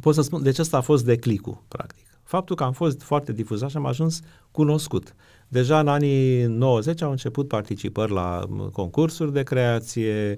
[0.00, 2.06] pot să spun, deci ăsta a fost declicul, practic.
[2.22, 5.14] Faptul că am fost foarte difuzat și am ajuns cunoscut.
[5.54, 10.36] Deja în anii 90 au început participări la concursuri de creație,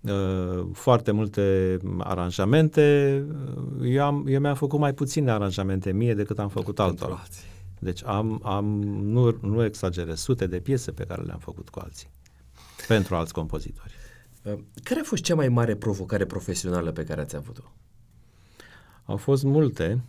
[0.00, 3.24] uh, foarte multe aranjamente.
[3.82, 7.22] Eu, am, eu mi-am făcut mai puține aranjamente mie decât am făcut altora.
[7.78, 12.10] Deci am, am nu, nu exagerez, sute de piese pe care le-am făcut cu alții,
[12.86, 13.92] pentru alți compozitori.
[14.42, 17.72] Uh, care a fost cea mai mare provocare profesională pe care ați avut-o?
[19.04, 20.04] Au fost multe.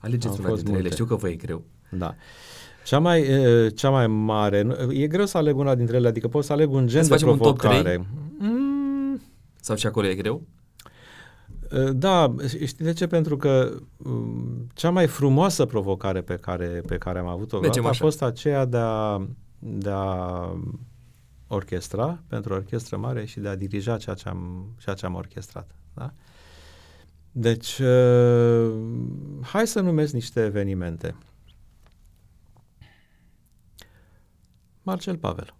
[0.00, 0.78] Alegeți una dintre multe.
[0.78, 1.64] ele, știu că vă e greu.
[1.90, 2.14] Da.
[2.88, 3.26] Cea mai,
[3.74, 6.86] cea mai mare, e greu să aleg una dintre ele, adică pot să aleg un
[6.86, 8.06] gen să de provocare.
[8.38, 9.20] Mm.
[9.60, 10.42] Sau și acolo e greu?
[11.92, 13.06] Da, știi de ce?
[13.06, 18.22] Pentru că um, cea mai frumoasă provocare pe care, pe care am avut-o a fost
[18.22, 19.26] aceea de a,
[19.58, 20.52] de a
[21.46, 25.70] orchestra pentru orchestră mare și de a dirija ceea ce am, ceea ce am orchestrat.
[25.94, 26.12] Da?
[27.32, 28.72] Deci, uh,
[29.40, 31.14] hai să numesc niște evenimente.
[34.88, 35.54] Marcel Pavel.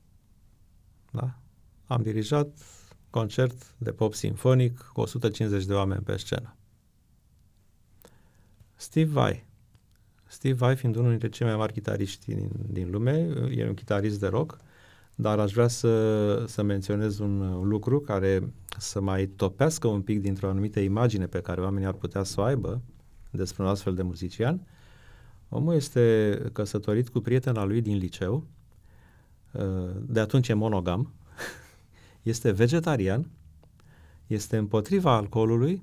[1.10, 1.38] Da?
[1.86, 2.48] Am dirijat
[3.10, 6.56] concert de pop sinfonic cu 150 de oameni pe scenă.
[8.74, 9.46] Steve Vai.
[10.26, 13.16] Steve Vai fiind unul dintre cei mai mari chitariști din, din lume,
[13.54, 14.58] e un chitarist de rock,
[15.14, 20.20] dar aș vrea să, să menționez un, un lucru care să mai topească un pic
[20.20, 22.82] dintr-o anumită imagine pe care oamenii ar putea să o aibă
[23.30, 24.66] despre un astfel de muzician.
[25.48, 28.57] Omul este căsătorit cu prietena lui din liceu, Uh,
[30.00, 31.12] de atunci e monogam,
[32.22, 33.30] este vegetarian,
[34.26, 35.82] este împotriva alcoolului,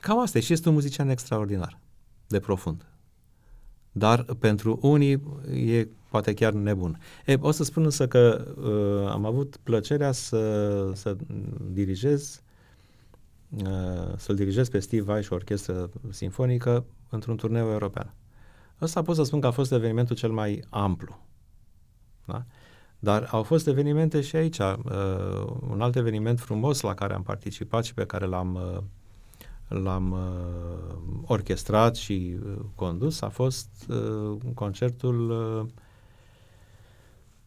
[0.00, 1.78] Cam asta e și este un muzician extraordinar,
[2.26, 2.86] de profund.
[3.92, 5.22] Dar pentru unii
[5.52, 6.98] e poate chiar nebun.
[7.26, 11.16] E, o să spun însă că uh, am avut plăcerea să, să
[11.70, 12.42] dirigez
[13.48, 18.14] uh, să-l dirigez pe Steve Vai și orchestră sinfonică într-un turneu european.
[18.80, 21.18] Ăsta pot să spun că a fost evenimentul cel mai amplu.
[22.24, 22.44] Da?
[22.98, 24.58] Dar au fost evenimente și aici.
[24.58, 24.76] Uh,
[25.68, 28.82] un alt eveniment frumos la care am participat și pe care l-am, uh,
[29.82, 35.66] l-am uh, orchestrat și uh, condus a fost uh, concertul uh,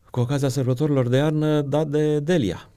[0.10, 2.70] cu ocazia sărbătorilor de iarnă dat de Delia.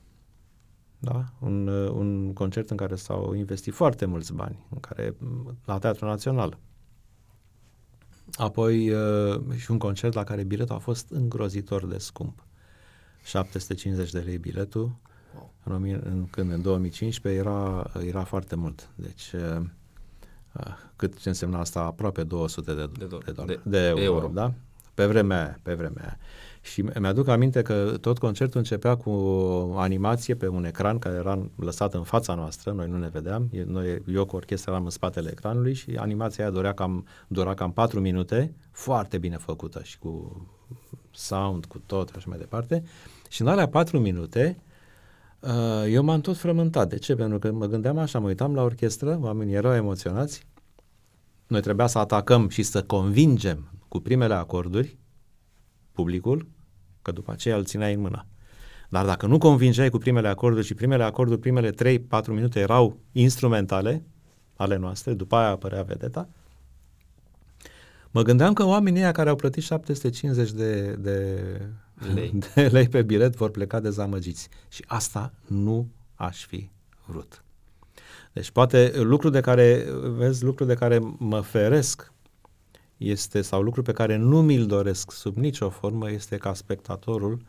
[0.99, 1.25] Da?
[1.41, 5.17] Un, uh, un concert în care s-au investit foarte mulți bani, în care,
[5.65, 6.59] la Teatrul Național.
[8.33, 12.45] Apoi uh, și un concert la care biletul a fost îngrozitor de scump.
[13.24, 14.97] 750 de lei biletul,
[15.62, 18.89] în, în, când în 2015 era, era foarte mult.
[18.95, 19.61] Deci, uh,
[20.53, 20.66] uh,
[20.97, 21.81] cât ce însemna asta?
[21.81, 24.53] Aproape 200 de, de, do- de, de, de euro, euro, da?
[24.95, 26.18] Pe vremea aia, pe vremea aia.
[26.67, 31.49] Și mi-aduc aminte că tot concertul începea cu o animație pe un ecran care era
[31.57, 35.31] lăsat în fața noastră, noi nu ne vedeam, noi, eu cu orchestra eram în spatele
[35.31, 40.47] ecranului și animația aia durea cam, dura cam 4 minute, foarte bine făcută și cu
[41.11, 42.83] sound, cu tot și așa mai departe.
[43.29, 44.59] Și în alea 4 minute
[45.41, 45.51] uh,
[45.89, 46.89] eu m-am tot frământat.
[46.89, 47.14] De ce?
[47.14, 50.47] Pentru că mă gândeam așa, mă uitam la orchestră, oamenii erau emoționați,
[51.47, 54.99] noi trebuia să atacăm și să convingem cu primele acorduri
[55.93, 56.55] publicul,
[57.07, 58.27] că după aceea îl țineai în mână.
[58.89, 64.05] Dar dacă nu convingeai cu primele acorduri și primele acorduri, primele 3-4 minute erau instrumentale
[64.57, 66.29] ale noastre, după aia apărea vedeta,
[68.11, 71.41] mă gândeam că oamenii ăia care au plătit 750 de, de,
[72.15, 72.33] lei.
[72.55, 74.49] de lei pe bilet vor pleca dezamăgiți.
[74.69, 76.71] Și asta nu aș fi
[77.07, 77.45] vrut.
[78.33, 79.87] Deci poate lucru de care,
[80.17, 82.13] vezi, lucru de care mă feresc
[82.97, 87.40] este, sau lucru pe care nu mi-l doresc sub nicio formă, este ca spectatorul,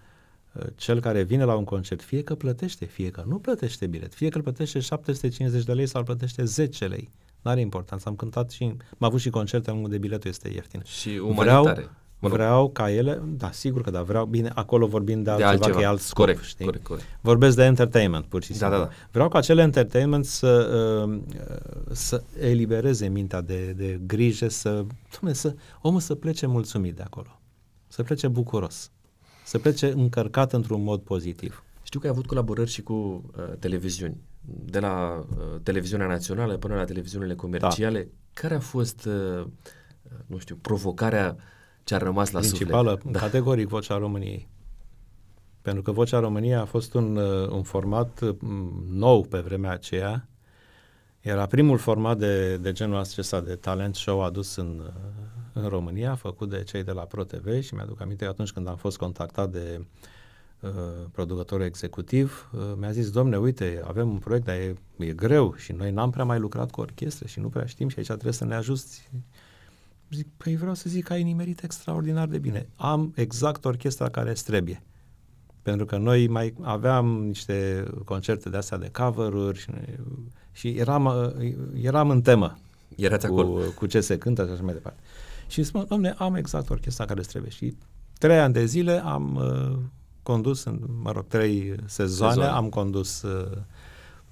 [0.53, 4.13] uh, cel care vine la un concert, fie că plătește, fie că nu plătește bilet,
[4.13, 7.09] fie că îl plătește 750 de lei sau îl plătește 10 lei.
[7.41, 8.09] Nu are importanță.
[8.09, 10.81] Am cântat și, am avut și concerte unde biletul este ieftin.
[10.85, 11.73] Și umanitare.
[11.73, 11.89] Vreau,
[12.19, 15.55] Mă vreau ca ele, da, sigur că da, vreau, bine, acolo vorbim de altceva, de
[15.55, 15.77] altceva.
[15.77, 16.65] că e alt scop, corect, știi?
[16.65, 17.05] Corect, corect.
[17.21, 18.69] Vorbesc de entertainment, pur și simplu.
[18.69, 18.89] Da, da, da.
[19.11, 20.69] Vreau ca acele entertainment să,
[21.07, 21.19] uh,
[21.91, 24.85] să elibereze mintea de, de grijă, să,
[25.19, 27.39] dumne, să, omul să plece mulțumit de acolo,
[27.87, 28.91] să plece bucuros,
[29.45, 31.63] să plece încărcat într-un mod pozitiv.
[31.83, 34.17] Știu că ai avut colaborări și cu uh, televiziuni,
[34.65, 37.99] de la uh, televiziunea națională până la televiziunile comerciale.
[37.99, 38.09] Da.
[38.41, 39.45] Care a fost, uh,
[40.25, 41.43] nu știu, provocarea uh,
[41.87, 43.13] ce a rămas la Principală, suflet.
[43.13, 43.19] Da.
[43.19, 44.47] categoric Vocea României.
[45.61, 50.27] Pentru că Vocea României a fost un, uh, un format mm, nou pe vremea aceea.
[51.19, 54.91] Era primul format de, de genul acesta de talent show adus în, uh,
[55.53, 58.75] în România, făcut de cei de la ProTV și mi-aduc aminte că atunci când am
[58.75, 59.85] fost contactat de
[60.59, 60.71] uh,
[61.11, 65.71] producătorul executiv, uh, mi-a zis, domne, uite, avem un proiect, dar e, e greu și
[65.71, 68.45] noi n-am prea mai lucrat cu orchestre și nu prea știm și aici trebuie să
[68.45, 69.09] ne ajuți
[70.11, 72.69] Zic, păi vreau să zic că ai nimerit extraordinar de bine.
[72.75, 74.83] Am exact orchestra care îți trebuie.
[75.61, 79.69] Pentru că noi mai aveam niște concerte de astea de cover-uri și,
[80.51, 81.33] și eram,
[81.81, 82.57] eram în temă.
[82.95, 83.63] Erați cu, acolo.
[83.75, 84.99] Cu ce se cântă și așa mai departe.
[85.47, 87.51] Și spun, domne, am exact orchestra care îți trebuie.
[87.51, 87.75] Și
[88.17, 89.77] trei ani de zile am uh,
[90.23, 92.53] condus, în, mă rog, trei sezoane, Sezon.
[92.53, 93.57] am condus uh,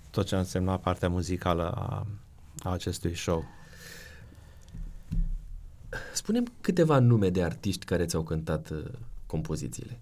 [0.09, 2.05] tot ce a însemnat partea muzicală a,
[2.63, 3.43] a acestui show.
[6.13, 8.85] Spunem câteva nume de artiști care ți-au cântat uh,
[9.25, 9.99] compozițiile.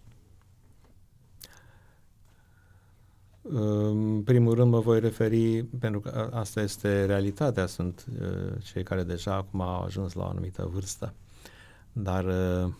[3.41, 9.04] În primul rând mă voi referi, pentru că asta este realitatea, sunt uh, cei care
[9.04, 11.14] deja acum au ajuns la o anumită vârstă,
[11.91, 12.74] dar uh,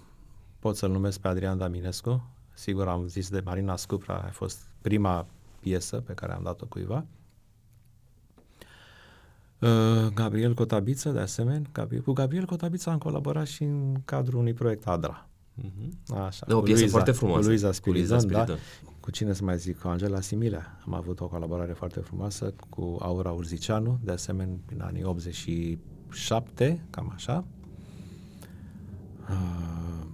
[0.60, 5.26] pot să-l numesc pe Adrian Daminescu, sigur am zis de Marina Scupra, a fost prima
[5.60, 7.23] piesă pe care am dat-o cuiva, Uh,
[10.14, 11.62] Gabriel Cotabiță, de asemenea.
[11.72, 15.28] Gabriel, cu Gabriel Cotabiță am colaborat și în cadrul unui proiect ADRA.
[15.62, 16.16] Uh-huh.
[16.26, 17.42] Așa, de o piesă Luiza, foarte frumoasă.
[17.42, 18.56] Cu Luiza Spiridon, cu Luiza da.
[19.00, 19.80] Cu cine să mai zic?
[19.80, 20.80] Cu Angela Similea.
[20.86, 27.12] Am avut o colaborare foarte frumoasă cu Aura Urzicianu, de asemenea, în anii 87, cam
[27.16, 27.46] așa.
[29.30, 30.06] Uh,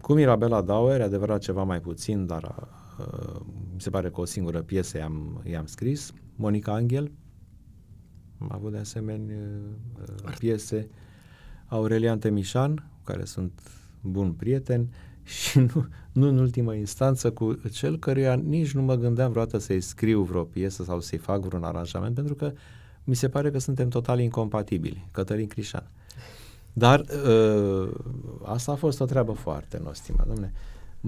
[0.00, 2.68] cu Mirabela Dauer, adevărat ceva mai puțin, dar
[2.98, 3.40] uh,
[3.74, 6.12] mi se pare că o singură piesă i-am, i-am scris.
[6.36, 7.10] Monica Angel,
[8.38, 9.36] am avut de asemenea
[10.24, 10.88] uh, piese
[11.66, 13.60] Aurelian Temișan, cu care sunt
[14.00, 14.88] bun prieten,
[15.22, 19.80] și nu, nu în ultimă instanță cu cel căruia nici nu mă gândeam vreodată să-i
[19.80, 22.52] scriu vreo piesă sau să-i fac vreun aranjament, pentru că
[23.04, 25.08] mi se pare că suntem total incompatibili.
[25.12, 25.90] Cătălin Crișan.
[26.72, 27.90] Dar uh,
[28.42, 30.52] asta a fost o treabă foarte nostimă, domne.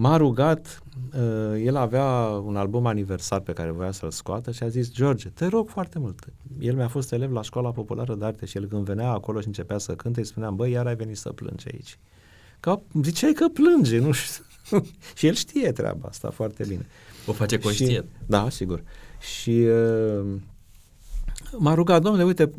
[0.02, 0.82] M-a rugat,
[1.14, 2.04] uh, el avea
[2.44, 5.98] un album aniversar pe care voia să-l scoată și a zis, George, te rog foarte
[5.98, 6.24] mult.
[6.58, 9.46] El mi-a fost elev la școala populară de arte și el când venea acolo și
[9.46, 11.98] începea să cânte, îi spuneam, băi, iar ai venit să plângi aici.
[12.60, 14.44] Că ziceai că plânge, nu știu.
[15.16, 16.86] și el știe treaba asta foarte bine.
[17.26, 18.04] O face conștient.
[18.04, 18.82] Și, da, sigur.
[19.20, 20.24] Și uh,
[21.58, 22.50] m-a rugat, domnule, uite,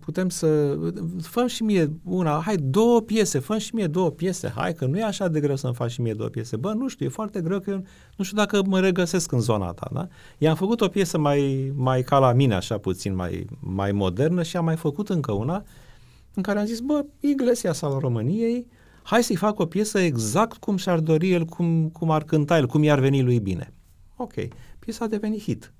[0.00, 0.78] putem să...
[1.22, 4.98] Făm și mie una, hai, două piese, făm și mie două piese, hai, că nu
[4.98, 6.56] e așa de greu să-mi faci și mie două piese.
[6.56, 7.84] Bă, nu știu, e foarte greu, că eu
[8.16, 10.08] nu știu dacă mă regăsesc în zona ta, da?
[10.38, 14.56] I-am făcut o piesă mai, mai ca la mine, așa puțin, mai, mai modernă și
[14.56, 15.64] am mai făcut încă una
[16.34, 18.66] în care am zis, bă, Iglesia Sala României,
[19.02, 22.66] hai să-i fac o piesă exact cum și-ar dori el, cum, cum ar cânta el,
[22.66, 23.72] cum i-ar veni lui bine.
[24.16, 24.32] Ok,
[24.78, 25.72] piesa a devenit hit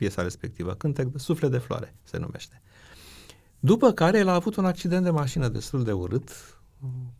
[0.00, 2.62] piesa respectivă, Cântec de Suflet de Floare se numește.
[3.58, 6.30] După care el a avut un accident de mașină destul de urât,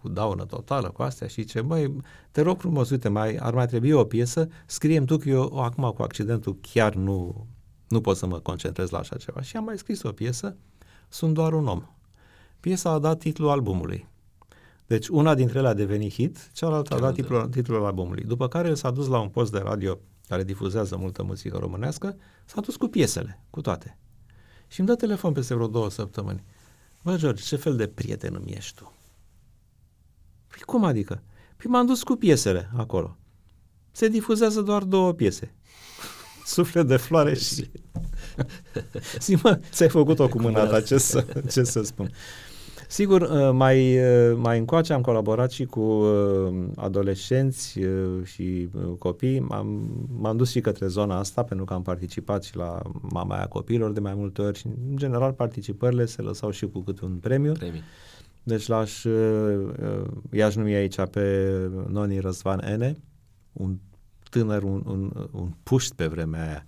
[0.00, 1.96] cu daună totală, cu astea și ce, băi,
[2.30, 5.90] te rog frumos, uite, mai, ar mai trebui o piesă, scriem tu că eu acum
[5.90, 7.46] cu accidentul chiar nu,
[7.88, 9.40] nu pot să mă concentrez la așa ceva.
[9.40, 10.56] Și am mai scris o piesă,
[11.08, 11.82] Sunt doar un om.
[12.60, 14.08] Piesa a dat titlul albumului.
[14.86, 18.24] Deci una dintre ele a devenit hit, cealaltă a dat titlul, titlul albumului.
[18.24, 19.98] După care s-a dus la un post de radio
[20.30, 23.98] care difuzează multă muzică românească, s-a dus cu piesele, cu toate.
[24.66, 26.44] Și îmi dă telefon peste vreo două săptămâni.
[27.02, 28.92] Bă, George, ce fel de prieten îmi ești tu?
[30.46, 31.22] Păi cum adică?
[31.56, 33.16] Păi m-am dus cu piesele acolo.
[33.90, 35.54] Se difuzează doar două piese.
[36.46, 37.70] Suflet de floare și...
[39.24, 42.10] Zi, mă, ți-ai făcut-o cu mâna ta, ce să, ce să spun.
[42.90, 47.78] Sigur, uh, mai, uh, mai încoace am colaborat și cu uh, adolescenți
[48.24, 48.68] și
[48.98, 49.40] copii.
[49.40, 53.92] M-am, m-am dus și către zona asta pentru că am participat și la Mamaia Copiilor
[53.92, 57.52] de mai multe ori și, în general, participările se lăsau și cu câte un premiu.
[57.52, 57.82] Premii.
[58.42, 59.04] Deci l-aș,
[60.30, 61.50] i-aș numi aici pe
[61.88, 62.96] Noni Răzvan N,
[63.52, 63.76] un
[64.30, 66.64] tânăr, un, un, un puști pe vremea aia,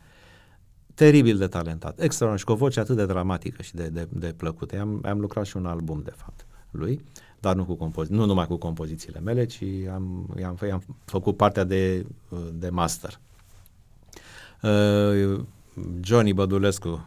[0.94, 4.34] teribil de talentat, extraordinar și cu o voce atât de dramatică și de, de, de
[4.36, 4.80] plăcută.
[4.80, 7.04] Am, am lucrat și un album, de fapt, lui,
[7.40, 9.62] dar nu, cu compozi- nu numai cu compozițiile mele, ci
[9.92, 12.06] am, i-am, i-am făcut partea de,
[12.52, 13.20] de master.
[14.62, 15.40] Uh,
[16.00, 17.06] Johnny Bădulescu,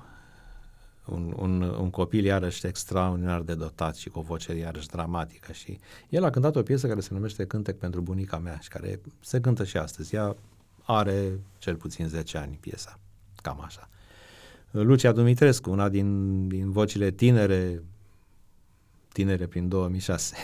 [1.05, 5.79] un, un, un copil iarăși extraordinar de dotat și cu o voce iarăși dramatică și
[6.09, 9.39] el a cântat o piesă care se numește Cântec pentru bunica mea și care se
[9.39, 10.15] cântă și astăzi.
[10.15, 10.35] Ea
[10.83, 12.99] are cel puțin 10 ani piesa.
[13.45, 13.89] Cam așa.
[14.71, 17.83] Lucia Dumitrescu, una din, din vocile tinere,
[19.11, 20.35] tinere prin 2006.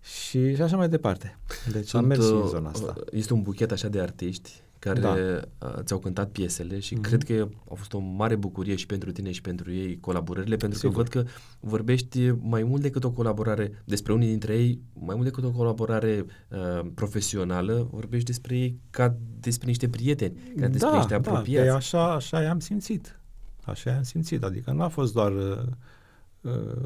[0.00, 1.38] și, și așa mai departe.
[1.72, 2.94] Deci Sunt, am mers în zona asta.
[3.10, 5.10] Este un buchet așa de artiști care da.
[5.10, 7.00] Uh, ți-au cântat piesele și mm-hmm.
[7.00, 10.78] cred că a fost o mare bucurie și pentru tine și pentru ei colaborările, pentru
[10.78, 10.92] Sigur.
[10.92, 11.30] că văd că
[11.60, 16.24] vorbești mai mult decât o colaborare despre unii dintre ei, mai mult decât o colaborare
[16.48, 21.68] uh, profesională, vorbești despre ei ca despre niște prieteni, ca despre da, niște da, apropiați.
[21.68, 23.20] Da, așa, așa i-am simțit.
[23.64, 25.72] Așa i-am simțit, adică nu a fost doar uh, uh,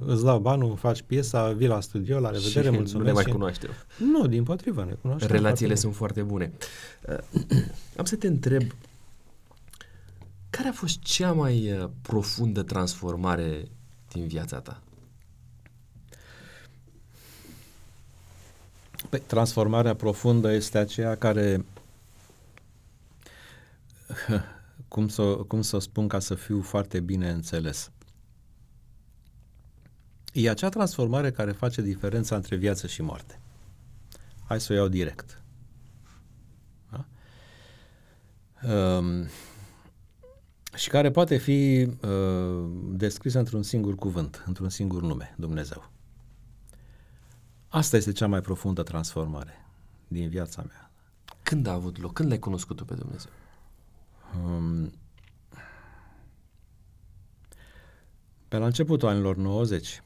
[0.06, 2.94] îți dau banul, faci piesa, vii la studio, la revedere, și mulțumesc.
[2.94, 3.70] Nu ne mai cunoaștem.
[3.98, 5.30] Nu, din potrivă, ne cunoaștem.
[5.30, 6.52] Relațiile foarte sunt foarte bune.
[7.08, 7.18] Uh,
[7.98, 8.62] am să te întreb,
[10.50, 13.68] care a fost cea mai uh, profundă transformare
[14.12, 14.82] din viața ta?
[19.08, 21.64] Păi, transformarea profundă este aceea care
[24.88, 27.90] cum să, cum să spun ca să fiu foarte bine înțeles.
[30.38, 33.40] E acea transformare care face diferența între viață și moarte.
[34.44, 35.42] Hai să o iau direct.
[36.90, 37.06] Da?
[38.72, 39.26] Um,
[40.74, 45.90] și care poate fi uh, descrisă într-un singur cuvânt, într-un singur nume, Dumnezeu.
[47.68, 49.66] Asta este cea mai profundă transformare
[50.08, 50.90] din viața mea.
[51.42, 52.12] Când a avut loc?
[52.12, 53.30] Când l-ai cunoscut tu pe Dumnezeu?
[54.44, 54.92] Um,
[58.48, 60.00] pe la începutul anilor 90.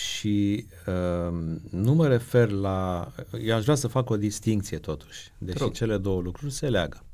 [0.00, 3.12] Și uh, nu mă refer la...
[3.42, 7.04] Eu aș vrea să fac o distinție totuși, deși cele două lucruri se leagă.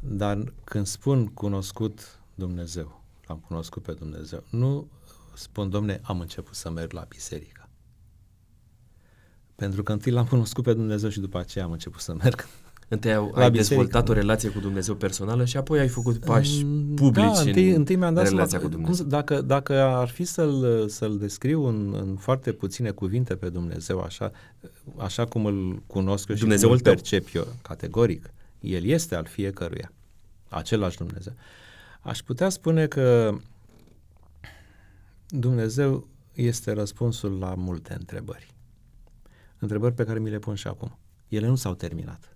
[0.00, 4.90] Dar când spun cunoscut Dumnezeu, l-am cunoscut pe Dumnezeu, nu
[5.34, 7.68] spun, domne, am început să merg la biserică.
[9.54, 12.46] Pentru că întâi l-am cunoscut pe Dumnezeu și după aceea am început să merg.
[12.92, 16.94] Întâi ai, ai dezvoltat o relație cu Dumnezeu personală și apoi ai făcut pași mm,
[16.94, 19.04] publici da, întâi, în întâi mi-am dat relația la, cu Dumnezeu.
[19.04, 24.00] Cum, dacă, dacă ar fi să-l, să-l descriu în, în foarte puține cuvinte pe Dumnezeu,
[24.00, 24.30] așa,
[24.96, 28.30] așa cum îl cunosc eu și Dumnezeu cum îl percep eu, categoric,
[28.60, 29.92] El este al fiecăruia,
[30.48, 31.32] același Dumnezeu.
[32.00, 33.34] Aș putea spune că
[35.28, 38.54] Dumnezeu este răspunsul la multe întrebări.
[39.58, 40.98] Întrebări pe care mi le pun și acum.
[41.28, 42.31] Ele nu s-au terminat.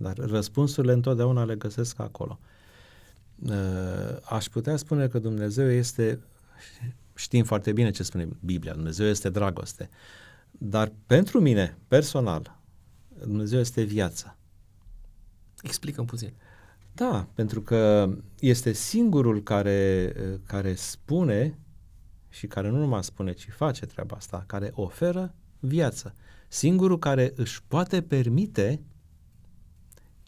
[0.00, 2.38] Dar răspunsurile întotdeauna le găsesc acolo.
[3.38, 6.20] Uh, aș putea spune că Dumnezeu este,
[7.14, 9.90] știm foarte bine ce spune Biblia, Dumnezeu este dragoste.
[10.50, 12.60] Dar pentru mine, personal,
[13.20, 14.36] Dumnezeu este viață.
[15.62, 16.32] Explicăm puțin.
[16.92, 20.12] Da, pentru că este singurul care,
[20.46, 21.58] care spune
[22.28, 26.14] și care nu numai spune, ci face treaba asta, care oferă viață.
[26.48, 28.80] Singurul care își poate permite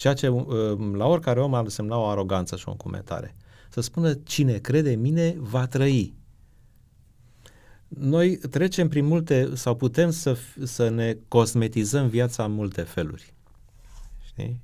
[0.01, 0.47] ceea ce uh,
[0.93, 3.37] la oricare om ar însemna o aroganță și o încumetare.
[3.69, 6.15] Să spună, cine crede în mine va trăi.
[7.89, 13.35] Noi trecem prin multe, sau putem să, să ne cosmetizăm viața în multe feluri.
[14.27, 14.61] Știi?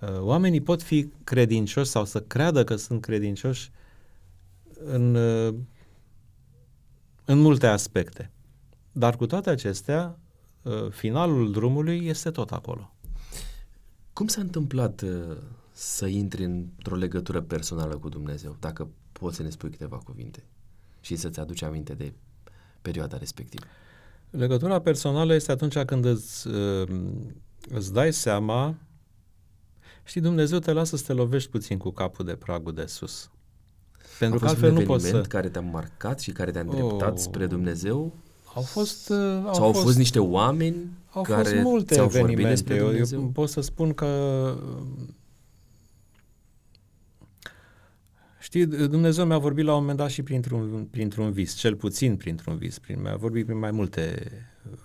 [0.00, 3.70] Uh, oamenii pot fi credincioși sau să creadă că sunt credincioși
[4.84, 5.54] în, uh,
[7.24, 8.30] în multe aspecte.
[8.92, 10.18] Dar cu toate acestea,
[10.90, 12.92] finalul drumului este tot acolo.
[14.20, 15.36] Cum s-a întâmplat uh,
[15.72, 20.44] să intri într-o legătură personală cu Dumnezeu, dacă poți să ne spui câteva cuvinte
[21.00, 22.12] și să-ți aduci aminte de
[22.82, 23.64] perioada respectivă?
[24.30, 26.88] Legătura personală este atunci când îți, uh,
[27.68, 28.78] îți dai seama,
[30.04, 33.30] știi, Dumnezeu te lasă să te lovești puțin cu capul de pragul de sus.
[34.18, 35.20] Pentru că altfel nu poți să...
[35.20, 37.18] care te-a marcat și care te-a îndreptat oh.
[37.18, 38.14] spre Dumnezeu?
[38.54, 39.08] Au fost...
[39.08, 40.76] Uh, au Sau au fost, fost niște oameni
[41.10, 42.74] au care fost multe ți-au evenimente.
[42.74, 44.08] Eu, eu pot să spun că
[48.40, 52.56] Știi, Dumnezeu mi-a vorbit la un moment dat și printr-un, printr-un vis, cel puțin printr-un
[52.56, 52.78] vis.
[52.78, 54.30] Prin, mi-a vorbit prin mai multe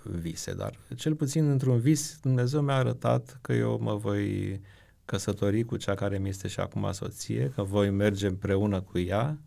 [0.02, 4.60] vise, dar cel puțin într-un vis Dumnezeu mi-a arătat că eu mă voi
[5.04, 9.38] căsători cu cea care mi este și acum soție, că voi merge împreună cu ea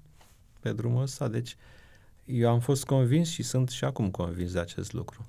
[0.59, 1.28] pe drumul ăsta.
[1.28, 1.55] Deci
[2.30, 5.25] eu am fost convins și sunt și acum convins de acest lucru.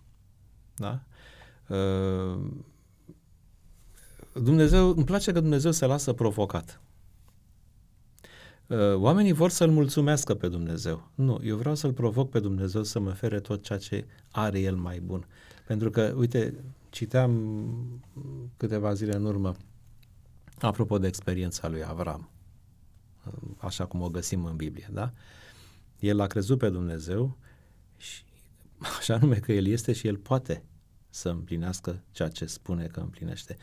[0.77, 1.03] Da?
[1.69, 2.41] Uh,
[4.33, 6.81] Dumnezeu, îmi place că Dumnezeu se lasă provocat.
[8.67, 11.11] Uh, oamenii vor să-L mulțumească pe Dumnezeu.
[11.15, 14.77] Nu, eu vreau să-L provoc pe Dumnezeu să mă fere tot ceea ce are El
[14.77, 15.27] mai bun.
[15.67, 16.55] Pentru că, uite,
[16.91, 17.33] citeam
[18.57, 19.57] câteva zile în urmă,
[20.59, 22.31] apropo de experiența lui Avram,
[23.27, 25.13] uh, așa cum o găsim în Biblie, da?
[26.01, 27.39] El a crezut pe Dumnezeu
[27.97, 28.25] și
[28.99, 30.65] așa nume că El este și El poate
[31.11, 33.57] să împlinească ceea ce spune că împlinește.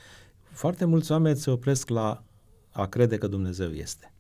[0.52, 2.24] Foarte mulți oameni se opresc la
[2.72, 4.14] a crede că Dumnezeu este.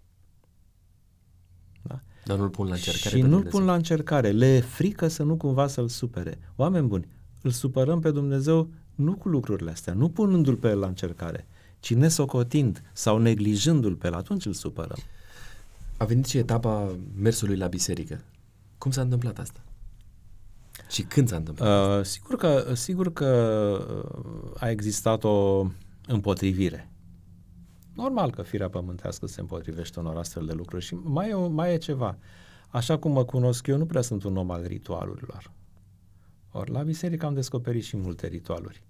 [1.81, 2.01] Da?
[2.25, 3.17] Dar nu-l pun la încercare.
[3.17, 4.31] Și nu-l pun la încercare.
[4.31, 6.39] Le e frică să nu cumva să-l supere.
[6.55, 7.07] Oameni buni,
[7.41, 11.47] îl supărăm pe Dumnezeu nu cu lucrurile astea, nu punându-l pe el la încercare,
[11.79, 14.97] ci nesocotind sau neglijându-l pe el, atunci îl supărăm.
[15.97, 18.23] A venit și etapa mersului la biserică.
[18.77, 19.63] Cum s-a întâmplat asta?
[20.89, 21.97] Și când s-a întâmplat?
[21.99, 23.25] Uh, sigur că, sigur că
[24.05, 25.67] uh, a existat o
[26.07, 26.91] împotrivire.
[27.93, 31.77] Normal că firea pământească se împotrivește unor astfel de lucruri și mai e, mai e
[31.77, 32.17] ceva.
[32.69, 35.51] Așa cum mă cunosc eu, nu prea sunt un om al ritualurilor.
[36.51, 38.83] Ori la biserică am descoperit și multe ritualuri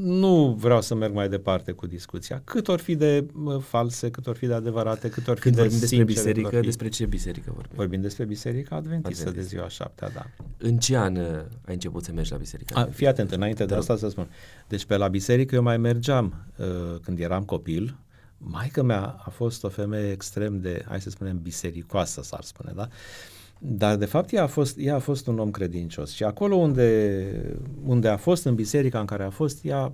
[0.00, 2.40] nu vreau să merg mai departe cu discuția.
[2.44, 3.26] Cât ori fi de
[3.60, 6.88] false, cât ori fi de adevărate, cât ori Când fi de vorbim despre biserică, despre
[6.88, 7.72] ce biserică vorbim?
[7.74, 9.40] Vorbim despre biserica adventistă, adventistă.
[9.40, 10.26] de ziua șaptea, da.
[10.58, 11.26] În ce an uh,
[11.64, 12.78] ai început să mergi la biserică?
[12.78, 13.72] A, fii atent, înainte da.
[13.74, 14.28] de asta să spun.
[14.68, 16.66] Deci pe la biserică eu mai mergeam uh,
[17.02, 17.96] când eram copil.
[18.38, 22.88] Maica mea a fost o femeie extrem de, hai să spunem, bisericoasă, s-ar spune, da?
[22.90, 26.10] Uh, dar, de fapt, ea a fost, ea a fost un om credincios.
[26.10, 29.92] Și acolo unde, unde a fost, în biserica în care a fost, ea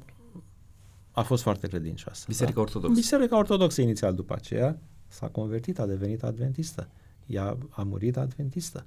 [1.13, 2.25] a fost foarte credincioasă.
[2.29, 2.61] Biserica da?
[2.61, 2.95] Ortodoxă.
[2.95, 6.89] Biserica Ortodoxă inițial după aceea s-a convertit, a devenit adventistă.
[7.27, 8.87] Ea a murit adventistă.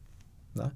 [0.51, 0.71] Da?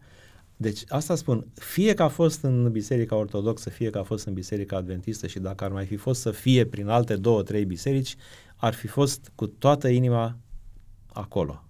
[0.58, 4.34] Deci asta spun, fie că a fost în Biserica Ortodoxă, fie că a fost în
[4.34, 8.16] Biserica Adventistă și dacă ar mai fi fost să fie prin alte două, trei biserici,
[8.56, 10.38] ar fi fost cu toată inima
[11.14, 11.64] acolo,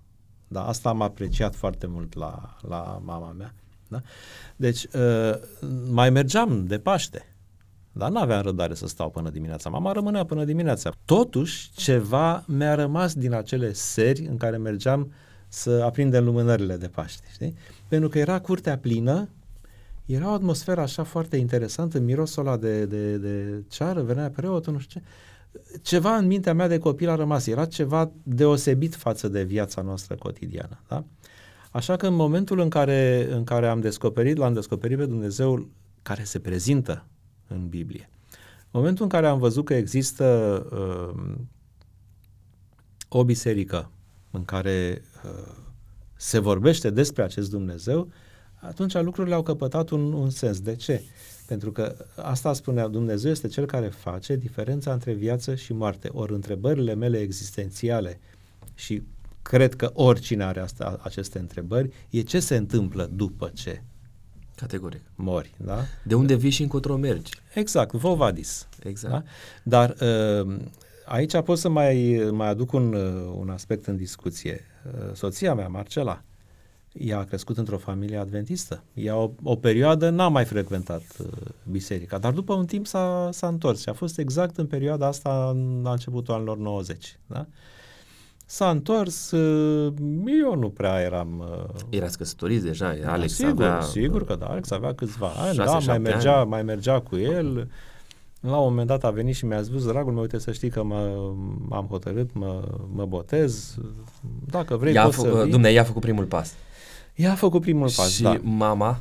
[0.52, 0.68] da?
[0.68, 3.54] Asta am apreciat foarte mult la, la mama mea.
[3.88, 4.02] Da?
[4.56, 5.34] Deci, uh,
[5.90, 7.36] mai mergeam de Paște,
[7.92, 9.70] dar nu aveam răbdare să stau până dimineața.
[9.70, 10.92] Mama rămânea până dimineața.
[11.06, 15.12] Totuși, ceva mi-a rămas din acele seri în care mergeam
[15.48, 17.28] să aprindem lumânările de Paște.
[17.32, 17.56] Știi?
[17.88, 19.30] Pentru că era curtea plină,
[20.06, 24.80] era o atmosferă așa foarte interesantă, mirosul ăla de, de, de ceară, venea preotul, nu
[24.80, 25.08] știu ce
[25.82, 30.16] ceva în mintea mea de copil a rămas, era ceva deosebit față de viața noastră
[30.16, 30.82] cotidiană.
[30.88, 31.06] Da?
[31.72, 35.70] Așa că în momentul în care, în care am descoperit, l-am descoperit pe Dumnezeu
[36.02, 37.06] care se prezintă
[37.48, 38.10] în Biblie,
[38.60, 40.26] În momentul în care am văzut că există
[40.72, 41.36] uh,
[43.08, 43.92] o biserică
[44.32, 45.54] în care uh,
[46.16, 48.12] se vorbește despre acest Dumnezeu,
[48.62, 50.60] atunci lucrurile au căpătat un, un sens.
[50.60, 51.04] De ce?
[51.52, 56.10] Pentru că asta spunea Dumnezeu este cel care face diferența între viață și moarte.
[56.12, 58.20] Ori întrebările mele existențiale
[58.76, 59.02] și
[59.42, 63.84] cred că oricine are asta, aceste întrebări, e ce se întâmplă după ce
[64.56, 65.02] Categoric.
[65.16, 65.54] mori.
[65.58, 65.80] Da?
[66.04, 67.32] De unde vii și încotro mergi.
[67.54, 68.68] Exact, Vovadis.
[68.84, 69.14] Exact.
[69.14, 69.24] Da?
[69.64, 69.96] Dar
[70.42, 70.58] uh,
[71.06, 74.62] aici pot să mai, mai aduc un, uh, un aspect în discuție.
[74.86, 76.24] Uh, soția mea, Marcela,
[76.94, 78.84] ea a crescut într-o familie adventistă.
[78.94, 81.28] Ea o, o perioadă n-a mai frecventat uh,
[81.72, 85.30] biserica, dar după un timp s-a, s-a întors și a fost exact în perioada asta,
[85.84, 87.20] la începutul anilor 90.
[87.28, 87.46] Da?
[88.46, 89.94] S-a întors, uh,
[90.42, 91.40] eu nu prea eram...
[91.40, 93.82] Uh, Erați căsătoriți deja, Alex sigur, avea...
[93.82, 96.50] Sigur că da, Alex avea câțiva ani, șase, da, mai șapte mergea, ani.
[96.50, 97.70] mai mergea cu el.
[98.40, 100.84] La un moment dat a venit și mi-a spus, dragul meu, uite să știi că
[100.84, 101.32] mă,
[101.70, 102.64] am hotărât, mă,
[102.94, 103.78] mă botez,
[104.46, 105.52] dacă vrei Ea a poți fă, să vii.
[105.52, 106.54] Dumne, ea a făcut primul pas.
[107.16, 108.40] Ea a făcut primul pas, și da.
[108.42, 109.00] mama,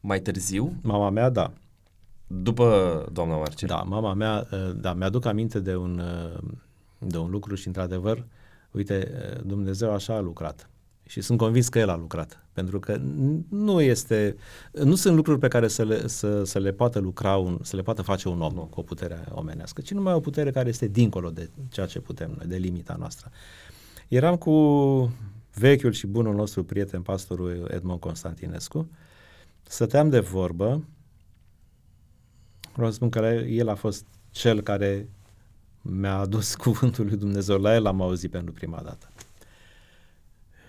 [0.00, 1.52] mai târziu, Mama mea, da.
[2.26, 3.68] după doamna Marcel.
[3.68, 6.42] Da, mama mea, uh, da, mi-aduc aminte de un, uh,
[6.98, 8.24] de un lucru și într-adevăr,
[8.70, 10.66] uite, uh, Dumnezeu așa a lucrat.
[11.06, 12.46] Și sunt convins că El a lucrat.
[12.52, 14.36] Pentru că n- nu este,
[14.72, 17.82] nu sunt lucruri pe care să le, să, să le poată lucra, un, să le
[17.82, 21.30] poată face un om cu o putere omenească, ci numai o putere care este dincolo
[21.30, 23.30] de ceea ce putem noi, de limita noastră.
[24.08, 24.50] Eram cu
[25.54, 28.90] vechiul și bunul nostru prieten, pastorul Edmond Constantinescu,
[29.62, 30.84] stăteam de vorbă
[32.74, 35.08] Vreau să spun că el a fost cel care
[35.82, 37.58] mi-a adus cuvântul lui Dumnezeu.
[37.58, 39.08] La el am auzit pentru prima dată.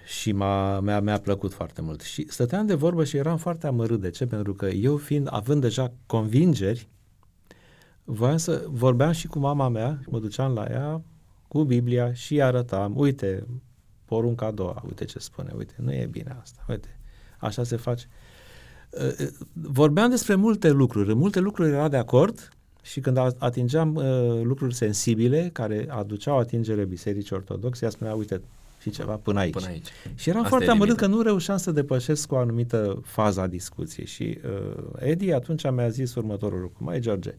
[0.05, 2.01] Și m-a, mi-a, mi-a plăcut foarte mult.
[2.01, 4.01] Și stăteam de vorbă și eram foarte amărât.
[4.01, 4.27] De ce?
[4.27, 6.87] Pentru că eu fiind, având deja convingeri,
[8.03, 11.01] voiam să vorbeam și cu mama mea, mă duceam la ea
[11.47, 13.47] cu Biblia și îi arătam, uite,
[14.13, 16.97] porunca a doua, uite ce spune, uite, nu e bine asta, uite,
[17.39, 18.07] așa se face
[19.53, 21.11] vorbeam despre multe lucruri.
[21.11, 22.49] În multe lucruri era de acord
[22.81, 24.03] și când atingeam uh,
[24.43, 28.41] lucruri sensibile care aduceau atingere bisericii ortodoxe, ea spunea, uite,
[28.81, 29.53] și ceva până aici.
[29.53, 29.87] Până aici.
[30.15, 31.07] Și eram Asta foarte e amărât limita.
[31.07, 34.05] că nu reușeam să depășesc o anumită fază a discuției.
[34.05, 36.83] Și uh, Edi atunci mi-a zis următorul lucru.
[36.83, 37.35] Mai George,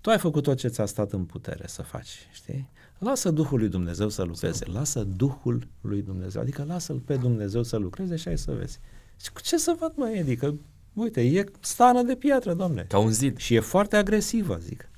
[0.00, 2.68] tu ai făcut tot ce ți-a stat în putere să faci, știi?
[3.02, 7.76] Lasă Duhul lui Dumnezeu să lucreze, lasă Duhul lui Dumnezeu, adică lasă-L pe Dumnezeu să
[7.76, 8.78] lucreze și ai să vezi.
[9.20, 10.54] Și cu ce să văd, mă, Edi, că
[10.92, 12.84] Uite, e stană de piatră, domne.
[12.88, 13.36] Ca un zid.
[13.36, 14.90] Și e foarte agresivă, zic.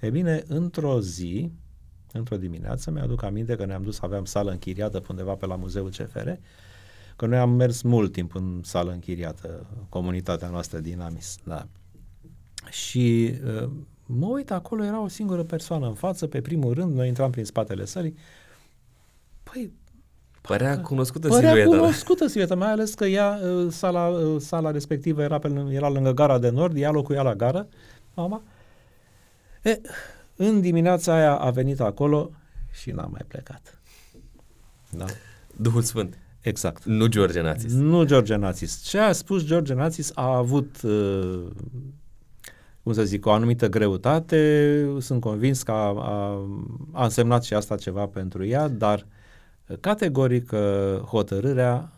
[0.00, 1.50] E bine, într-o zi,
[2.12, 5.90] într-o dimineață, mi-aduc aminte că ne-am dus, aveam sală închiriată pe undeva pe la Muzeul
[5.90, 6.28] CFR,
[7.16, 11.36] că noi am mers mult timp în sală închiriată, comunitatea noastră din Amis.
[11.44, 11.68] Da.
[12.70, 13.70] Și uh,
[14.06, 17.44] mă uit, acolo era o singură persoană în față, pe primul rând, noi intram prin
[17.44, 18.16] spatele sălii.
[19.42, 19.72] Păi,
[20.40, 21.68] Părea cunoscută Părea silueta.
[21.76, 25.88] cunoscută silueta, mai ales că ea, uh, sala, uh, sala respectivă era, pe, lângă- era
[25.88, 27.68] lângă gara de nord, ea locuia la gară,
[28.14, 28.42] mama.
[29.62, 29.80] E,
[30.36, 32.30] în dimineața aia a venit acolo
[32.72, 33.80] și n-a mai plecat.
[34.90, 35.04] Da?
[35.56, 36.18] Duhul Sfânt.
[36.40, 36.84] Exact.
[36.84, 37.72] Nu George Națis.
[37.72, 38.82] Nu George Națis.
[38.82, 41.46] Ce a spus George Națis a avut, uh,
[42.84, 44.96] cum să zic, o anumită greutate.
[45.00, 46.46] Sunt convins că a, a,
[46.92, 49.06] a însemnat și asta ceva pentru ea, dar
[49.80, 51.92] categoric uh, hotărârea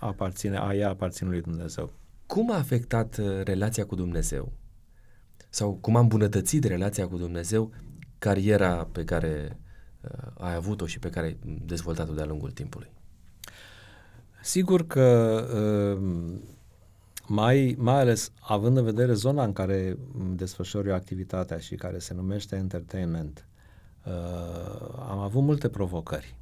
[0.00, 1.92] aparține, a ea aparține lui Dumnezeu.
[2.26, 4.52] Cum a afectat uh, relația cu Dumnezeu?
[5.48, 7.70] Sau cum a îmbunătățit relația cu Dumnezeu
[8.18, 9.58] cariera pe care
[10.00, 12.90] uh, ai avut-o și pe care ai dezvoltat-o de-a lungul timpului?
[14.42, 16.38] Sigur că uh,
[17.26, 19.98] mai, mai ales având în vedere zona în care
[20.34, 23.46] desfășor eu activitatea și care se numește entertainment,
[24.06, 24.12] uh,
[25.08, 26.34] am avut multe provocări.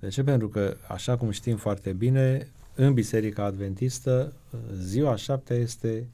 [0.00, 0.22] De ce?
[0.22, 4.32] Pentru că, așa cum știm foarte bine, în Biserica Adventistă,
[4.74, 6.08] ziua șaptea este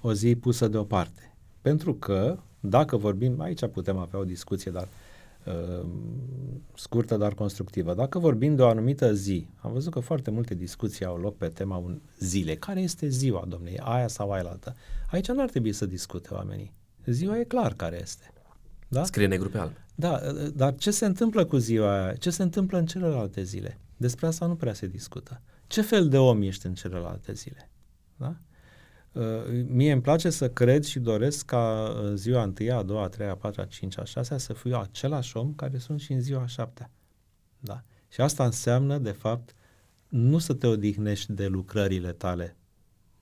[0.00, 1.34] o zi pusă deoparte.
[1.60, 4.88] Pentru că, dacă vorbim, aici putem avea o discuție, dar uh,
[6.74, 7.94] scurtă, dar constructivă.
[7.94, 11.48] Dacă vorbim de o anumită zi, am văzut că foarte multe discuții au loc pe
[11.48, 12.54] tema un zile.
[12.54, 13.80] Care este ziua, domnule?
[13.80, 14.74] Aia sau aia altă?
[15.10, 16.72] Aici nu ar trebui să discute oamenii.
[17.06, 18.32] Ziua e clar care este.
[18.88, 19.04] Da?
[19.04, 19.72] Scrie negru pe alb.
[19.94, 20.20] Da,
[20.54, 22.14] dar ce se întâmplă cu ziua aia?
[22.14, 23.78] Ce se întâmplă în celelalte zile?
[23.96, 25.40] Despre asta nu prea se discută.
[25.66, 27.70] Ce fel de om ești în celelalte zile?
[28.16, 28.36] Da?
[29.12, 29.22] Uh,
[29.66, 33.30] mie îmi place să cred și doresc ca în ziua 1, a doua, a treia,
[33.30, 36.42] a patra, a cincea, a șasea să fiu același om care sunt și în ziua
[36.42, 36.90] a șaptea.
[37.58, 37.82] Da?
[38.08, 39.54] Și asta înseamnă, de fapt,
[40.08, 42.56] nu să te odihnești de lucrările tale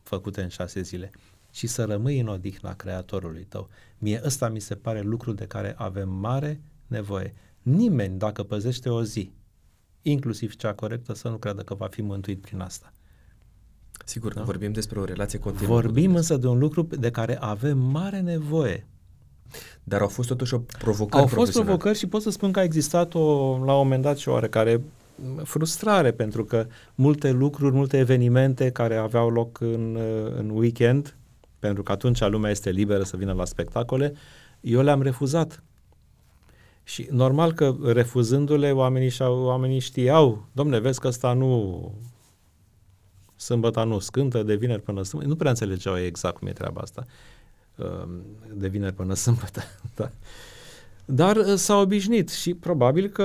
[0.02, 1.10] făcute în șase zile,
[1.50, 3.68] și să rămâi în odihna Creatorului tău.
[3.98, 7.34] Mie ăsta mi se pare lucru de care avem mare nevoie.
[7.62, 9.32] Nimeni, dacă păzește o zi,
[10.02, 12.92] inclusiv cea corectă, să nu creadă că va fi mântuit prin asta.
[14.04, 14.42] Sigur, da?
[14.42, 15.74] vorbim despre o relație continuă.
[15.74, 18.86] Vorbim însă de un lucru de care avem mare nevoie.
[19.84, 22.62] Dar au fost totuși o provocare Au fost provocări și pot să spun că a
[22.62, 23.20] existat o,
[23.64, 24.80] la un moment dat și o oarecare
[25.42, 29.98] frustrare pentru că multe lucruri, multe evenimente care aveau loc în,
[30.36, 31.16] în weekend,
[31.58, 34.12] pentru că atunci lumea este liberă să vină la spectacole,
[34.60, 35.62] eu le-am refuzat.
[36.84, 41.92] Și normal că refuzându-le, oamenii, și-au, oamenii știau, domne, vezi că ăsta nu,
[43.40, 47.04] sâmbătă nu scântă, de vineri până sâmbătă, nu prea înțelegeau exact cum e treaba asta,
[47.76, 48.22] um,
[48.54, 49.62] de vineri până sâmbătă,
[49.94, 50.10] da.
[51.04, 53.24] Dar uh, s-au obișnuit și probabil că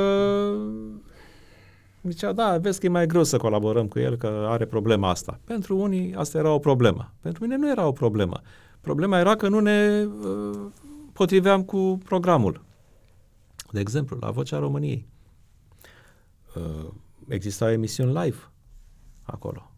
[2.03, 5.39] zicea, da, vezi că e mai greu să colaborăm cu el, că are problema asta.
[5.43, 7.13] Pentru unii asta era o problemă.
[7.21, 8.41] Pentru mine nu era o problemă.
[8.81, 10.59] Problema era că nu ne uh,
[11.13, 12.61] potriveam cu programul.
[13.71, 15.07] De exemplu, la Vocea României.
[16.55, 16.91] Uh,
[17.27, 18.37] existau emisiuni live
[19.23, 19.74] acolo.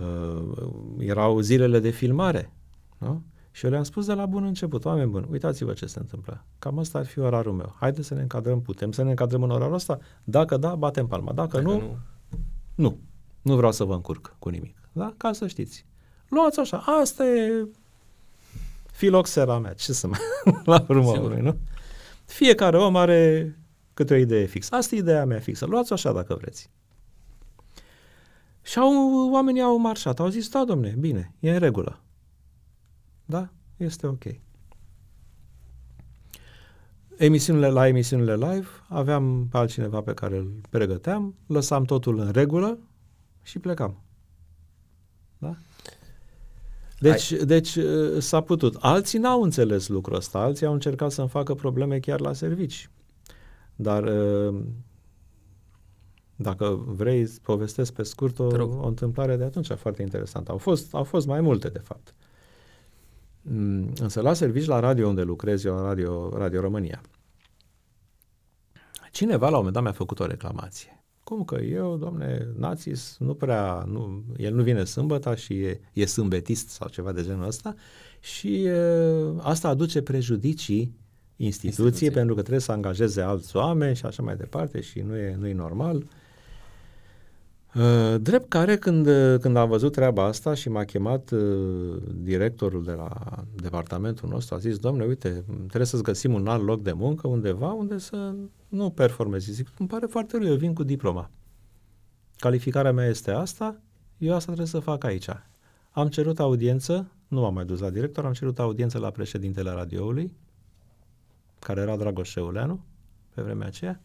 [0.00, 0.56] Uh,
[0.98, 2.52] erau zilele de filmare.
[2.98, 3.22] Nu?
[3.50, 6.44] Și eu le-am spus de la bun început, oameni buni, uitați-vă ce se întâmplă.
[6.58, 7.74] Cam asta ar fi orarul meu.
[7.78, 9.98] Haideți să ne încadrăm, putem să ne încadrăm în orarul ăsta?
[10.24, 11.32] Dacă da, batem palma.
[11.32, 11.98] Dacă, Dacă nu, nu,
[12.74, 12.98] nu.
[13.42, 14.76] Nu vreau să vă încurc cu nimic.
[14.92, 15.14] Da?
[15.16, 15.86] Ca să știți.
[16.28, 16.76] Luați așa.
[17.00, 17.68] Asta e
[18.92, 19.72] filoxera mea.
[19.72, 20.18] Ce să mai...
[20.64, 21.56] la urmă, urmei, nu?
[22.24, 23.54] Fiecare om are
[23.94, 24.74] câte o idee fixă.
[24.74, 25.66] Asta e ideea mea fixă.
[25.66, 26.70] Luați așa dacă vreți.
[28.66, 30.20] Și au, oamenii au marșat.
[30.20, 32.00] Au zis, da, domne, bine, e în regulă.
[33.24, 33.48] Da?
[33.76, 34.24] Este ok.
[37.16, 42.78] Emisiunile, la emisiunile live aveam pe altcineva pe care îl pregăteam, lăsam totul în regulă
[43.42, 44.02] și plecam.
[45.38, 45.56] Da?
[46.98, 47.46] Deci, Hai.
[47.46, 48.74] deci uh, s-a putut.
[48.80, 52.90] Alții n-au înțeles lucrul ăsta, alții au încercat să-mi facă probleme chiar la servici.
[53.76, 54.60] Dar uh,
[56.36, 58.44] dacă vrei, povestesc pe scurt o,
[58.80, 60.50] o întâmplare de atunci foarte interesantă.
[60.50, 62.14] Au fost, au fost mai multe, de fapt.
[63.42, 67.00] Mm, însă la servici la radio unde lucrez eu, la Radio, radio România,
[69.12, 71.04] cineva la un moment dat mi-a făcut o reclamație.
[71.24, 76.06] Cum că eu, domne, Națis, nu prea, nu, el nu vine sâmbătă și e, e
[76.06, 77.74] sâmbetist sau ceva de genul ăsta
[78.20, 78.80] și e,
[79.38, 80.94] asta aduce prejudicii
[81.36, 82.10] instituției Instituție.
[82.10, 85.46] pentru că trebuie să angajeze alți oameni și așa mai departe și nu e, nu
[85.46, 86.06] e normal.
[87.76, 89.08] Uh, Uh, drept care, când,
[89.40, 93.08] când am văzut treaba asta și m-a chemat uh, directorul de la
[93.54, 97.72] departamentul nostru, a zis, domnule, uite, trebuie să-ți găsim un alt loc de muncă undeva
[97.72, 98.34] unde să
[98.68, 99.52] nu performezi.
[99.52, 101.30] Zic, îmi pare foarte rău, eu vin cu diploma.
[102.36, 103.80] Calificarea mea este asta,
[104.18, 105.28] eu asta trebuie să fac aici.
[105.90, 110.32] Am cerut audiență, nu m-am mai dus la director, am cerut audiență la președintele radioului,
[111.58, 112.84] care era Dragoș Șeuleanu,
[113.34, 114.00] pe vremea aceea,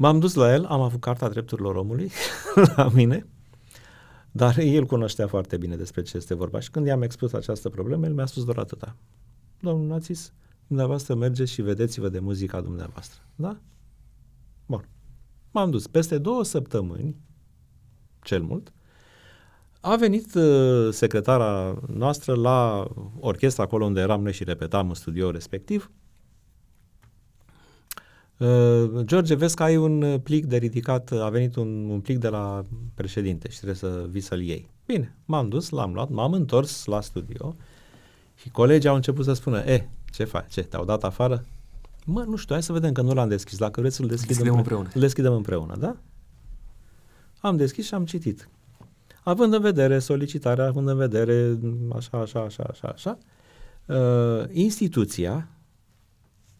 [0.00, 2.10] M-am dus la el, am avut carta drepturilor omului
[2.76, 3.26] la mine,
[4.30, 8.06] dar el cunoștea foarte bine despre ce este vorba și când i-am expus această problemă,
[8.06, 8.96] el mi-a spus doar atâta.
[9.60, 10.32] Domnul Națis,
[10.66, 13.22] dumneavoastră mergeți și vedeți-vă de muzica dumneavoastră.
[13.34, 13.60] Da?
[14.66, 14.88] Bun.
[15.50, 15.86] M-am dus.
[15.86, 17.16] Peste două săptămâni,
[18.22, 18.72] cel mult,
[19.80, 22.88] a venit uh, secretara noastră la
[23.20, 25.90] orchestra acolo unde eram noi și repetam în studio respectiv
[28.38, 32.18] Uh, George, vezi că ai un uh, plic de ridicat, a venit un, un plic
[32.18, 32.62] de la
[32.94, 34.70] președinte și trebuie să vii să-l iei.
[34.86, 37.56] Bine, m-am dus, l-am luat, m-am întors la studio
[38.34, 41.44] și colegii au început să spună, e, eh, ce faci, ce, te-au dat afară?
[42.04, 44.56] Mă, nu știu, hai să vedem că nu l-am deschis, dacă vreți să-l deschidem, deschidem
[44.56, 44.88] împreună.
[44.94, 45.96] Îl deschidem împreună, da?
[47.40, 48.48] Am deschis și am citit.
[49.22, 51.58] Având în vedere solicitarea, având în vedere
[51.94, 53.18] așa, așa, așa, așa, așa,
[53.86, 55.48] uh, instituția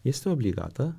[0.01, 0.95] este obligată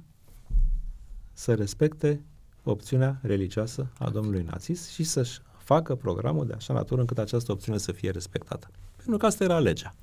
[1.41, 2.25] să respecte
[2.65, 7.79] opțiunea religioasă a domnului Nazis și să-și facă programul de așa natură încât această opțiune
[7.79, 8.71] să fie respectată.
[8.97, 9.95] Pentru că asta era legea,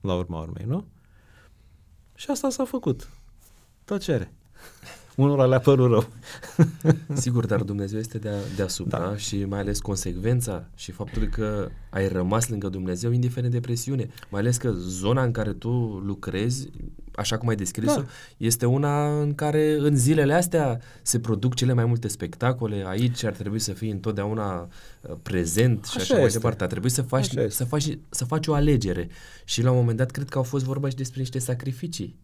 [0.00, 0.84] la urma urmei, nu?
[2.14, 3.08] Și asta s-a făcut.
[3.84, 4.32] Tăcere.
[5.16, 6.08] Unora le-a părut rău.
[7.22, 9.16] Sigur, dar Dumnezeu este de deasupra da.
[9.16, 14.08] și mai ales consecvența și faptul că ai rămas lângă Dumnezeu indiferent de presiune.
[14.30, 15.68] Mai ales că zona în care tu
[16.04, 16.70] lucrezi,
[17.14, 18.06] așa cum ai descris-o, da.
[18.36, 22.84] este una în care în zilele astea se produc cele mai multe spectacole.
[22.86, 26.62] Aici ar trebui să fii întotdeauna uh, prezent și așa, așa mai departe.
[26.62, 29.08] Ar trebui să faci, să, faci, să faci o alegere.
[29.44, 32.20] Și la un moment dat cred că au fost vorba și despre niște sacrificii.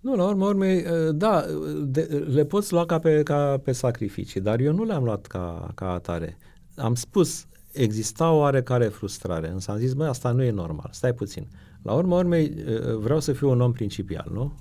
[0.00, 1.44] Nu, la urmă urmei, uh, da,
[1.84, 5.70] de, le poți lua ca pe, ca pe sacrificii, dar eu nu le-am luat ca,
[5.74, 6.38] ca atare.
[6.76, 11.14] Am spus, exista o oarecare frustrare, însă am zis, băi, asta nu e normal, stai
[11.14, 11.48] puțin.
[11.82, 12.54] La urmă urmei,
[12.98, 14.54] vreau să fiu un om principial, nu?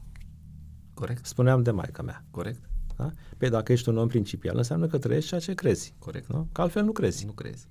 [0.93, 1.25] Corect.
[1.25, 2.25] Spuneam de maica mea.
[2.31, 2.69] Corect.
[2.97, 3.11] Da?
[3.37, 5.93] Păi dacă ești un om principial, înseamnă că trăiești ceea ce crezi.
[5.99, 6.27] Corect.
[6.27, 6.47] Nu?
[6.51, 7.25] Că altfel nu crezi.
[7.25, 7.67] Nu crezi.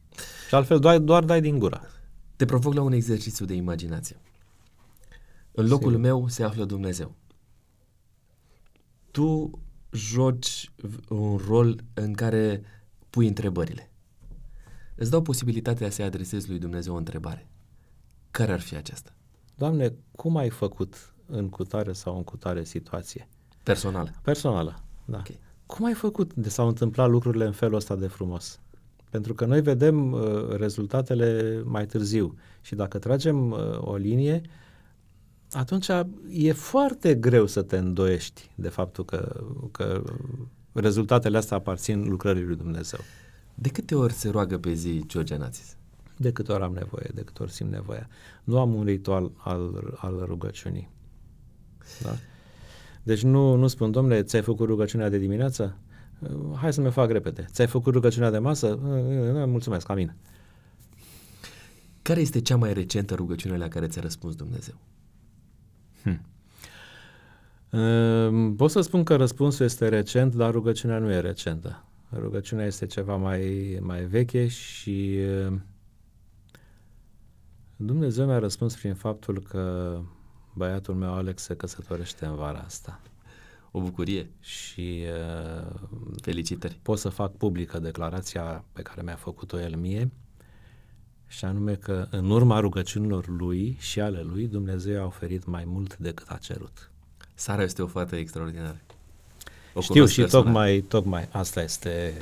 [0.48, 1.80] Și altfel doar, doar dai din gură.
[2.36, 4.16] Te provoc la un exercițiu de imaginație.
[5.52, 6.00] În locul Sigur.
[6.00, 7.14] meu se află Dumnezeu.
[9.16, 9.50] Tu
[9.90, 10.70] joci
[11.08, 12.62] un rol în care
[13.10, 13.90] pui întrebările.
[14.94, 17.48] Îți dau posibilitatea să-i adresezi lui Dumnezeu o întrebare.
[18.30, 19.14] Care ar fi aceasta?
[19.54, 23.28] Doamne, cum ai făcut în cutare sau în cutare situație?
[23.62, 24.10] Personală.
[24.22, 25.18] Personală, da.
[25.18, 25.38] Okay.
[25.66, 28.60] Cum ai făcut de s-au întâmplat lucrurile în felul ăsta de frumos?
[29.10, 34.42] Pentru că noi vedem uh, rezultatele mai târziu și dacă tragem uh, o linie,
[35.56, 35.88] atunci
[36.30, 40.02] e foarte greu să te îndoiești de faptul că, că
[40.72, 43.00] rezultatele astea aparțin lucrării lui Dumnezeu.
[43.54, 45.76] De câte ori se roagă pe zi George Națis?
[46.16, 48.08] De câte ori am nevoie, de câte ori simt nevoia.
[48.44, 50.90] Nu am un ritual al, al rugăciunii.
[52.02, 52.14] Da?
[53.02, 55.78] Deci nu, nu spun, domnule, ți-ai făcut rugăciunea de dimineață?
[56.54, 57.46] Hai să mi fac repede.
[57.50, 58.78] Ți-ai făcut rugăciunea de masă?
[59.46, 60.14] Mulțumesc, amin.
[62.02, 64.74] Care este cea mai recentă rugăciune la care ți-a răspuns Dumnezeu?
[66.06, 66.20] Hmm.
[68.56, 71.84] Pot să spun că răspunsul este recent, dar rugăciunea nu e recentă.
[72.12, 75.18] Rugăciunea este ceva mai, mai veche și
[77.76, 79.98] Dumnezeu mi-a răspuns prin faptul că
[80.54, 83.00] băiatul meu Alex se căsătorește în vara asta.
[83.70, 84.30] O bucurie.
[84.40, 85.74] Și uh,
[86.22, 86.78] felicitări.
[86.82, 90.10] Pot să fac publică declarația pe care mi-a făcut-o el mie
[91.26, 95.96] și anume că în urma rugăciunilor lui și ale lui Dumnezeu a oferit mai mult
[95.96, 96.90] decât a cerut.
[97.34, 98.80] Sara este o fată extraordinară.
[99.74, 102.14] O Știu și tocmai, tocmai asta este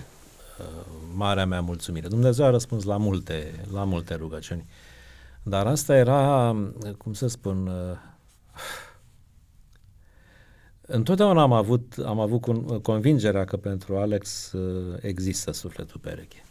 [0.59, 0.85] uh,
[1.15, 2.09] marea mea mulțumire.
[2.09, 4.67] Dumnezeu a răspuns la multe, la multe rugăciuni.
[5.43, 6.57] Dar asta era,
[6.99, 7.97] cum să spun, uh,
[10.87, 12.43] Întotdeauna am avut, am avut
[12.83, 16.44] convingerea că pentru Alex uh, există sufletul pereche.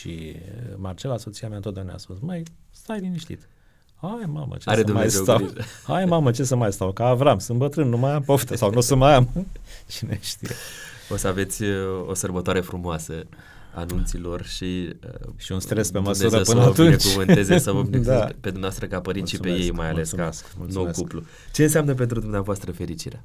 [0.00, 3.48] Și uh, Marcela, soția mea, întotdeauna a spus, mai stai liniștit.
[3.94, 5.46] Hai, mamă, ce Are să Dumnezeu mai stau?
[5.46, 5.68] Grijă.
[5.92, 6.92] Hai, mamă, ce să mai stau?
[6.92, 9.28] Ca Avram, sunt bătrân, nu mai am poftă sau nu o să mai am.
[9.92, 10.54] Cine știe.
[11.10, 13.24] O să aveți uh, o sărbătoare frumoasă
[13.74, 17.46] anunților și uh, și un stres pe măsură Dumnezeu până să atunci.
[17.46, 18.24] Vă să vă da.
[18.40, 20.96] pe dumneavoastră ca părinți mulțumesc, și pe ei mai ales mulțumesc, ca mulțumesc.
[20.96, 21.22] nou cuplu.
[21.52, 23.24] Ce înseamnă pentru dumneavoastră fericirea?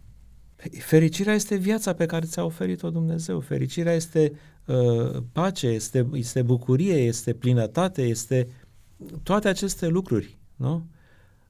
[0.80, 3.40] Fericirea este viața pe care ți-a oferit-o Dumnezeu.
[3.40, 4.32] Fericirea este
[4.66, 8.48] uh, pace, este, este bucurie, este plinătate, este
[9.24, 10.86] toate aceste lucruri, nu?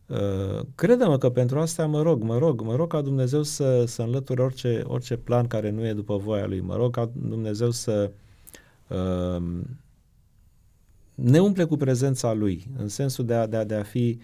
[0.08, 4.02] Uh, crede-mă că pentru asta mă rog, mă rog, mă rog ca Dumnezeu să, să
[4.02, 6.60] înlăture orice, orice plan care nu e după voia Lui.
[6.60, 8.12] Mă rog ca Dumnezeu să
[8.88, 9.44] uh,
[11.16, 14.20] ne umple cu prezența Lui, în sensul de a, de a, de a fi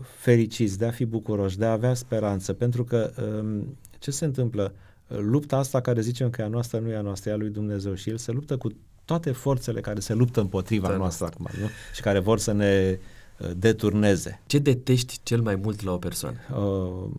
[0.00, 3.10] fericiți, de a fi bucuroși, de a avea speranță, pentru că
[3.42, 3.62] uh,
[3.98, 4.74] ce se întâmplă?
[5.16, 7.50] Lupta asta care zicem că e a noastră nu e a noastră, e a lui
[7.50, 8.68] Dumnezeu și El se luptă cu
[9.04, 11.68] toate forțele care se luptă împotriva da, noastră acum nu?
[11.94, 12.98] și care vor să ne
[13.38, 14.40] uh, deturneze.
[14.46, 16.38] Ce detești cel mai mult la o persoană?
[16.56, 17.10] Uh,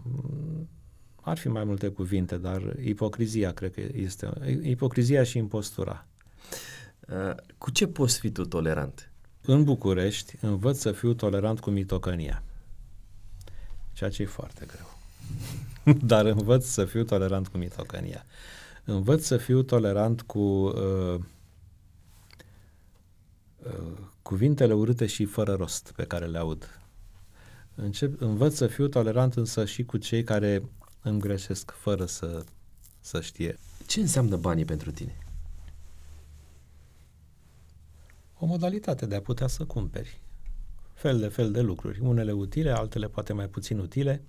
[1.21, 4.29] ar fi mai multe cuvinte, dar ipocrizia cred că este.
[4.61, 6.07] Ipocrizia și impostura.
[7.09, 9.11] Uh, cu ce poți fi tu tolerant?
[9.45, 12.43] În București învăț să fiu tolerant cu mitocănia,
[13.93, 14.97] ceea ce e foarte greu.
[16.11, 18.25] dar învăț să fiu tolerant cu mitocănia.
[18.83, 21.19] Învăț să fiu tolerant cu uh,
[23.63, 26.79] uh, cuvintele urâte și fără rost pe care le aud.
[27.75, 30.63] Încep, învăț să fiu tolerant însă și cu cei care
[31.01, 32.43] îmi greșesc fără să,
[32.99, 33.59] să știe.
[33.87, 35.17] Ce înseamnă banii pentru tine?
[38.39, 40.21] O modalitate de a putea să cumperi
[40.93, 44.21] fel de fel de lucruri, unele utile, altele poate mai puțin utile,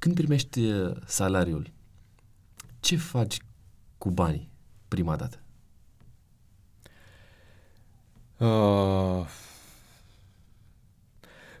[0.00, 1.72] când primești uh, salariul,
[2.80, 3.38] ce faci
[3.98, 4.50] cu banii
[4.88, 5.38] prima dată?
[8.38, 9.26] Uh,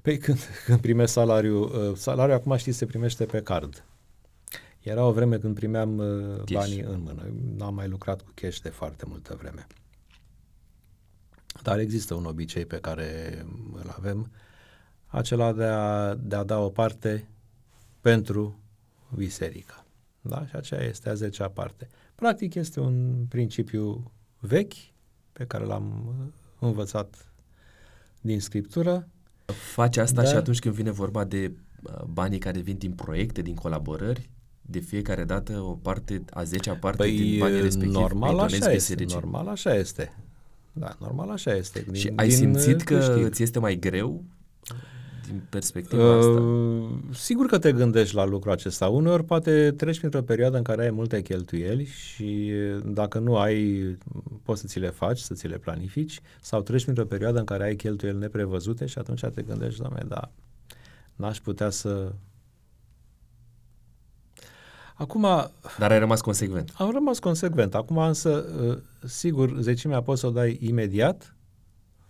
[0.02, 3.84] păi când, când primești salariul, uh, salariul acum știi se primește pe card.
[4.80, 7.32] Era o vreme când primeam uh, banii în mână.
[7.56, 9.66] N-am mai lucrat cu cash de foarte multă vreme.
[11.62, 13.38] Dar există un obicei pe care
[13.72, 14.30] îl avem,
[15.06, 17.28] acela de a, de a da o parte
[18.00, 18.58] pentru
[19.14, 19.84] biserică.
[20.20, 20.46] Da?
[20.46, 21.88] Și aceea este a zecea parte.
[22.14, 24.72] Practic este un principiu vechi
[25.32, 26.14] pe care l-am
[26.58, 27.32] învățat
[28.20, 29.08] din Scriptură.
[29.44, 30.30] Faci asta dar...
[30.30, 34.30] și atunci când vine vorba de uh, banii care vin din proiecte, din colaborări?
[34.62, 37.94] De fiecare dată o parte, a zecea parte păi, din banii respectivi?
[37.94, 40.16] Normal așa este, normal așa este.
[40.72, 41.80] da, normal așa este.
[41.80, 43.32] Din, și ai din simțit că câștig.
[43.32, 44.24] ți este mai greu
[45.30, 46.42] din perspectiva uh, asta?
[47.12, 48.88] Sigur că te gândești la lucrul acesta.
[48.88, 52.52] Uneori poate treci printr-o perioadă în care ai multe cheltuieli și
[52.84, 53.84] dacă nu ai,
[54.42, 57.64] poți să ți le faci, să ți le planifici, sau treci printr-o perioadă în care
[57.64, 60.30] ai cheltuieli neprevăzute și atunci te gândești, doamne, da,
[61.16, 62.12] n-aș putea să
[65.00, 65.26] Acum...
[65.78, 66.72] Dar ai rămas consecvent.
[66.76, 67.74] Am rămas consecvent.
[67.74, 68.78] Acum însă, uh,
[69.08, 71.34] sigur, zecimea poți să o dai imediat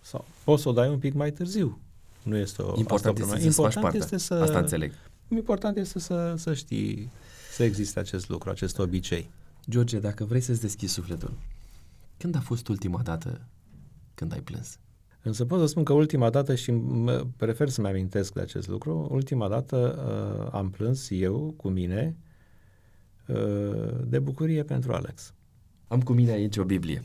[0.01, 1.81] sau poți să o dai un pic mai târziu.
[2.23, 4.35] Nu este o Important asta este, să Important este să...
[4.35, 4.93] Asta înțeleg.
[5.29, 7.11] Important este să, să știi,
[7.53, 9.31] să existe acest lucru, acest obicei.
[9.69, 11.33] George, dacă vrei să-ți deschizi sufletul,
[12.17, 13.41] când a fost ultima dată
[14.15, 14.79] când ai plâns?
[15.23, 16.73] Însă pot să spun că ultima dată, și
[17.37, 20.05] prefer să-mi amintesc de acest lucru, ultima dată
[20.45, 22.17] uh, am plâns eu cu mine
[23.27, 25.35] uh, de bucurie pentru Alex.
[25.89, 27.05] Am cu mine aici o Biblie.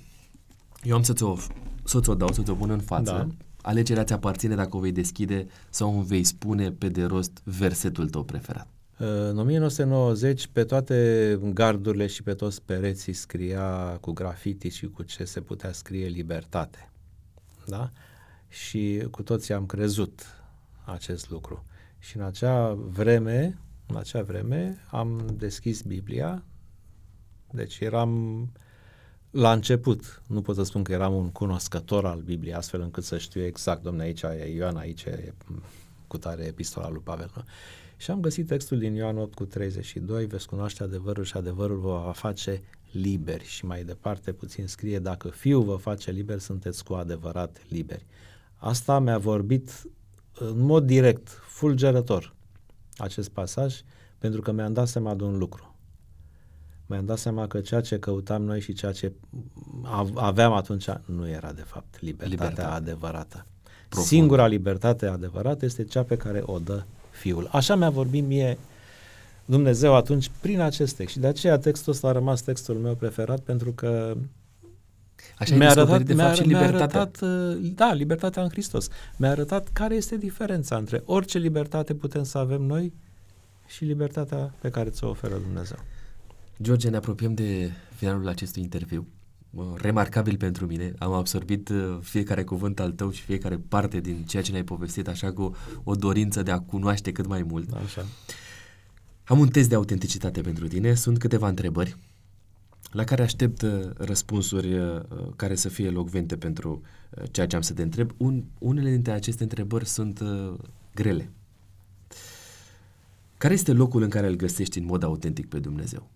[0.84, 1.36] Eu am să ți-o,
[1.84, 3.12] să ți-o dau, să ți-o pun în față.
[3.12, 3.45] Da.
[3.66, 8.10] Alegerea ți aparține dacă o vei deschide sau îmi vei spune pe de rost versetul
[8.10, 8.68] tău preferat.
[8.98, 15.24] În 1990, pe toate gardurile și pe toți pereții scria cu grafiti și cu ce
[15.24, 16.92] se putea scrie libertate.
[17.66, 17.92] Da?
[18.48, 20.22] Și cu toții am crezut
[20.84, 21.66] acest lucru.
[22.00, 23.58] Și în acea vreme,
[23.88, 26.44] în acea vreme, am deschis Biblia,
[27.52, 28.52] deci eram
[29.36, 33.18] la început, nu pot să spun că eram un cunoscător al Bibliei, astfel încât să
[33.18, 35.34] știu exact, domne, aici e Ioan, aici e
[36.08, 37.32] cu tare epistola lui Pavel.
[37.36, 37.44] Nu?
[37.98, 42.02] Și am găsit textul din Ioan 8 cu 32, veți cunoaște adevărul și adevărul vă
[42.06, 42.62] va face
[42.92, 43.46] liberi.
[43.46, 48.06] Și mai departe puțin scrie, dacă Fiul vă face liber, sunteți cu adevărat liberi.
[48.56, 49.84] Asta mi-a vorbit
[50.40, 52.34] în mod direct, fulgerător,
[52.98, 53.82] acest pasaj,
[54.18, 55.75] pentru că mi-am dat seama de un lucru
[56.86, 59.12] mi-am dat seama că ceea ce căutam noi și ceea ce
[60.14, 62.76] aveam atunci nu era de fapt libertatea Libertate.
[62.76, 63.46] adevărată.
[63.90, 64.08] Profund.
[64.08, 67.50] Singura libertate adevărată este cea pe care o dă Fiul.
[67.52, 68.58] Așa mi-a vorbit mie
[69.46, 73.40] Dumnezeu atunci prin acest text și de aceea textul ăsta a rămas textul meu preferat
[73.40, 74.18] pentru că
[75.38, 77.00] Așa mi-a arătat, de fapt, mi-a, și libertatea.
[77.00, 78.88] arătat, uh, da, libertatea în Hristos.
[79.18, 82.94] Mi-a arătat care este diferența între orice libertate putem să avem noi
[83.68, 85.78] și libertatea pe care ți-o oferă Dumnezeu.
[86.62, 89.08] George, ne apropiem de finalul acestui interviu.
[89.76, 90.94] Remarcabil pentru mine.
[90.98, 95.08] Am absorbit uh, fiecare cuvânt al tău și fiecare parte din ceea ce ne-ai povestit,
[95.08, 97.74] așa cu o dorință de a cunoaște cât mai mult.
[97.74, 98.06] Așa.
[99.24, 100.94] Am un test de autenticitate pentru tine.
[100.94, 101.98] Sunt câteva întrebări
[102.92, 105.02] la care aștept uh, răspunsuri uh,
[105.36, 106.82] care să fie locvente pentru
[107.32, 108.12] ceea ce am să te întreb.
[108.18, 110.22] Un, unele dintre aceste întrebări sunt
[110.94, 111.32] grele.
[113.38, 116.10] Care este locul în care îl găsești în mod autentic pe Dumnezeu?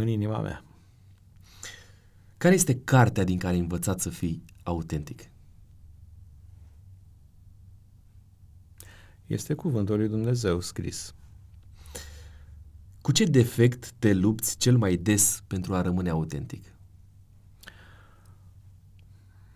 [0.00, 0.64] În inima mea.
[2.36, 5.30] Care este cartea din care ai învățat să fii autentic?
[9.26, 11.14] Este cuvântul lui Dumnezeu scris.
[13.00, 16.74] Cu ce defect te lupți cel mai des pentru a rămâne autentic?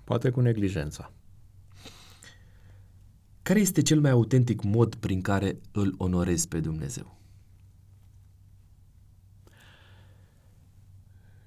[0.05, 1.13] Poate cu neglijența.
[3.43, 7.19] Care este cel mai autentic mod prin care îl onorezi pe Dumnezeu?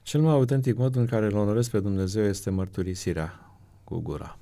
[0.08, 4.40] Cel mai autentic mod în care îl onorez pe Dumnezeu este mărturisirea cu gura.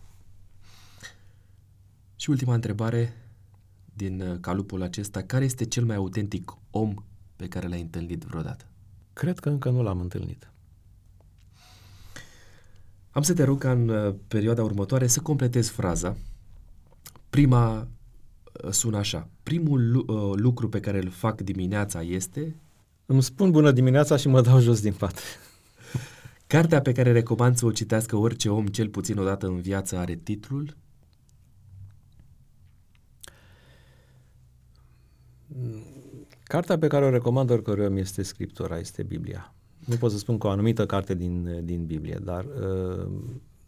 [2.15, 3.13] Și ultima întrebare
[3.93, 6.93] din uh, calupul acesta, care este cel mai autentic om
[7.35, 8.65] pe care l-ai întâlnit vreodată?
[9.13, 10.51] Cred că încă nu l-am întâlnit.
[13.11, 16.15] Am să te rog ca în uh, perioada următoare să completezi fraza.
[17.29, 17.87] Prima
[18.63, 19.29] uh, sună așa.
[19.43, 20.05] Primul
[20.35, 22.55] lucru pe care îl fac dimineața este...
[23.05, 25.19] Îmi spun bună dimineața și mă dau jos din pat.
[26.47, 29.97] Cartea pe care recomand să o citească orice om cel puțin o dată în viață
[29.97, 30.77] are titlul?
[36.43, 39.53] Cartea pe care o recomand oricărui om este Scriptura, este Biblia.
[39.85, 43.11] Nu pot să spun cu o anumită carte din, din Biblie, dar uh,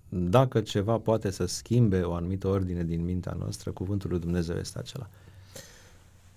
[0.09, 4.79] dacă ceva poate să schimbe o anumită ordine din mintea noastră, cuvântul lui Dumnezeu este
[4.79, 5.09] acela.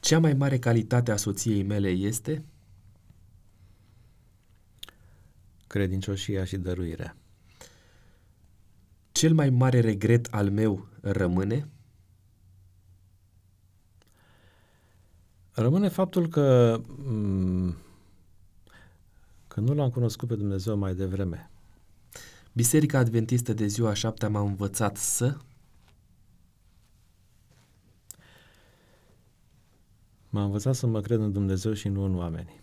[0.00, 2.44] Cea mai mare calitate a soției mele este?
[5.70, 7.16] Credincioșia și dăruirea.
[9.12, 11.68] Cel mai mare regret al meu rămâne?
[15.50, 17.76] Rămâne faptul că, mm,
[19.48, 21.50] că nu l-am cunoscut pe Dumnezeu mai devreme.
[22.52, 25.36] Biserica Adventistă de ziua șaptea m-a învățat să...
[30.28, 32.59] M-a învățat să mă cred în Dumnezeu și nu în oameni.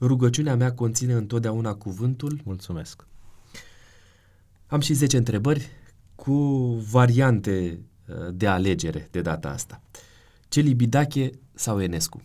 [0.00, 2.40] Rugăciunea mea conține întotdeauna cuvântul.
[2.44, 3.06] Mulțumesc.
[4.66, 5.70] Am și 10 întrebări
[6.14, 6.34] cu
[6.90, 9.82] variante uh, de alegere de data asta.
[10.48, 12.22] Celibidache sau Enescu?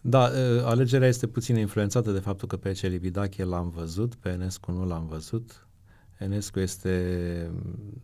[0.00, 4.72] Da, uh, alegerea este puțin influențată de faptul că pe Celibidache l-am văzut, pe Enescu
[4.72, 5.66] nu l-am văzut.
[6.18, 7.50] Enescu este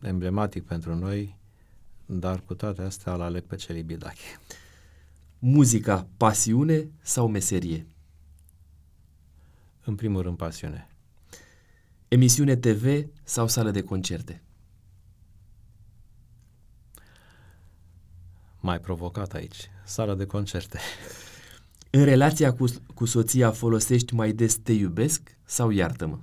[0.03, 1.39] emblematic pentru noi,
[2.07, 4.41] dar cu toate astea îl aleg pe Celibidache.
[5.39, 7.87] Muzica, pasiune sau meserie?
[9.85, 10.89] În primul rând, pasiune.
[12.09, 14.43] Emisiune TV sau sală de concerte?
[18.61, 19.71] Mai provocat aici.
[19.85, 20.79] Sală de concerte.
[21.91, 26.19] În relația cu, cu soția folosești mai des te iubesc sau iartă-mă?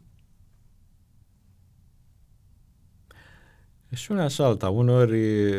[3.96, 4.70] Și una și alta.
[4.70, 5.52] Uneori,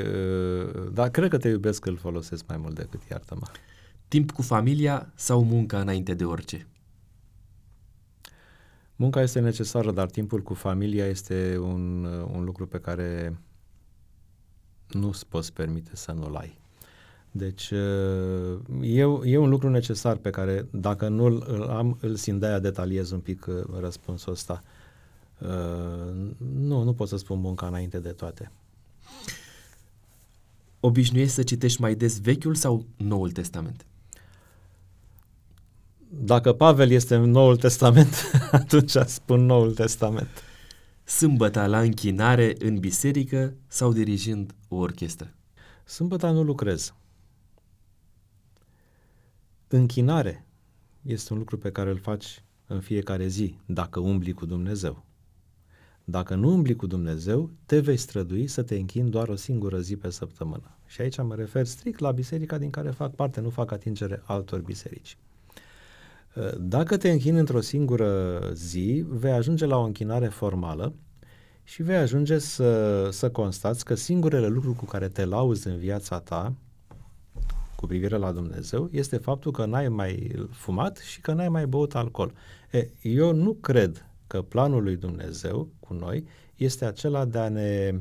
[0.93, 3.47] dar cred că te iubesc îl folosesc mai mult decât iartă-mă.
[4.09, 6.67] Timp cu familia sau munca înainte de orice?
[8.97, 12.05] Munca este necesară, dar timpul cu familia este un,
[12.35, 13.39] un lucru pe care
[14.89, 16.59] nu îți poți permite să nu-l ai.
[17.31, 17.71] Deci
[18.81, 23.11] e, e un lucru necesar pe care dacă nu îl am, îl simt de detaliez
[23.11, 23.47] un pic
[23.79, 24.63] răspunsul ăsta.
[26.39, 28.51] Nu, nu pot să spun munca înainte de toate.
[30.81, 33.87] Obișnuiești să citești mai des Vechiul sau Noul Testament?
[36.09, 40.29] Dacă Pavel este în Noul Testament, atunci spun Noul Testament.
[41.05, 45.35] Sâmbăta la închinare în biserică sau dirigind o orchestră?
[45.85, 46.95] Sâmbăta nu lucrez.
[49.69, 50.47] Închinare
[51.03, 55.06] este un lucru pe care îl faci în fiecare zi, dacă umbli cu Dumnezeu.
[56.09, 59.97] Dacă nu umbli cu Dumnezeu, te vei strădui să te închini doar o singură zi
[59.97, 60.79] pe săptămână.
[60.87, 64.61] Și aici mă refer strict la biserica din care fac parte, nu fac atingere altor
[64.61, 65.17] biserici.
[66.59, 70.95] Dacă te închini într-o singură zi, vei ajunge la o închinare formală
[71.65, 76.21] și vei ajunge să, să constați că singurele lucruri cu care te lauzi în viața
[76.21, 76.55] ta
[77.77, 81.95] cu privire la Dumnezeu este faptul că n-ai mai fumat și că n-ai mai băut
[81.95, 82.33] alcool.
[82.71, 86.25] E, eu nu cred că planul lui Dumnezeu cu noi
[86.57, 88.01] este acela de a ne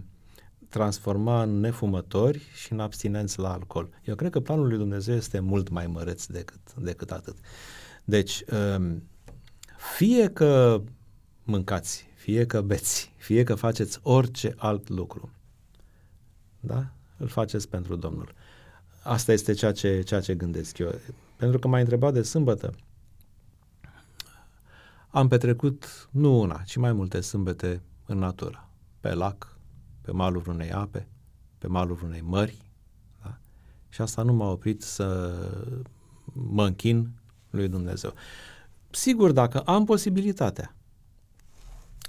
[0.69, 3.89] transforma în nefumători și în abstinenți la alcool.
[4.03, 7.35] Eu cred că planul lui Dumnezeu este mult mai măreț decât, decât atât.
[8.03, 8.43] Deci,
[8.77, 9.03] um,
[9.95, 10.81] fie că
[11.43, 15.30] mâncați, fie că beți, fie că faceți orice alt lucru,
[16.60, 16.93] da?
[17.18, 18.34] Îl faceți pentru Domnul.
[19.03, 20.95] Asta este ceea ce, ceea ce gândesc eu.
[21.35, 22.73] Pentru că m-ai întrebat de sâmbătă.
[25.15, 28.69] Am petrecut nu una, ci mai multe sâmbete în natură.
[28.99, 29.57] Pe lac,
[30.01, 31.07] pe malul unei ape,
[31.57, 32.71] pe malul unei mări.
[33.23, 33.37] Da?
[33.89, 35.33] Și asta nu m-a oprit să
[36.33, 37.09] mă închin
[37.49, 38.13] lui Dumnezeu.
[38.89, 40.75] Sigur, dacă am posibilitatea,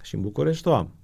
[0.02, 0.94] și în București o am,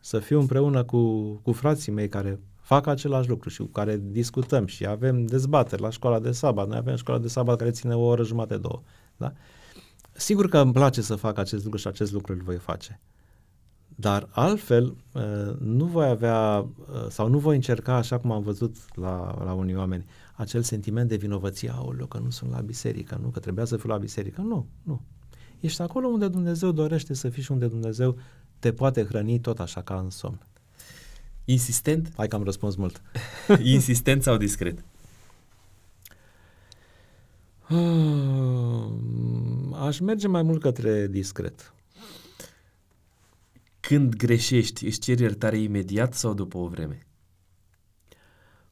[0.00, 4.66] să fiu împreună cu, cu frații mei care fac același lucru și cu care discutăm
[4.66, 6.68] și avem dezbateri la școala de sabat.
[6.68, 8.82] Noi avem școala de sabat care ține o oră jumate, două.
[9.16, 9.32] Da?
[10.12, 13.00] Sigur că îmi place să fac acest lucru și acest lucru îl voi face.
[13.94, 18.76] Dar altfel uh, nu voi avea uh, sau nu voi încerca, așa cum am văzut
[18.94, 23.28] la, la unii oameni, acel sentiment de vinovăție, aoleu, că nu sunt la biserică, nu,
[23.28, 24.40] că trebuia să fiu la biserică.
[24.40, 25.00] Nu, nu.
[25.60, 28.16] Ești acolo unde Dumnezeu dorește să fii și unde Dumnezeu
[28.58, 30.46] te poate hrăni tot așa ca în somn.
[31.44, 32.12] Insistent?
[32.16, 33.02] Hai că am răspuns mult.
[33.62, 34.84] Insistent sau discret?
[39.74, 41.74] Aș merge mai mult către discret.
[43.80, 47.06] Când greșești, își ceri iertare imediat sau după o vreme?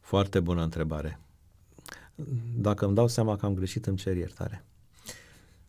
[0.01, 1.21] Foarte bună întrebare.
[2.57, 4.65] Dacă îmi dau seama că am greșit, îmi cer iertare.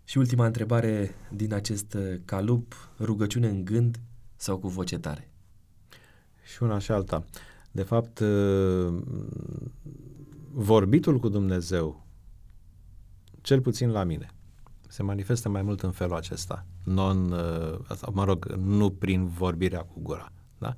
[0.03, 3.99] Și ultima întrebare din acest uh, calup, rugăciune în gând
[4.35, 5.31] sau cu voce tare?
[6.43, 7.25] Și una și alta.
[7.71, 9.01] De fapt, uh,
[10.51, 12.00] vorbitul cu Dumnezeu,
[13.41, 14.29] cel puțin la mine,
[14.87, 16.65] se manifestă mai mult în felul acesta.
[16.83, 17.79] Non, uh,
[18.11, 20.31] mă rog, nu prin vorbirea cu gura.
[20.57, 20.75] Da?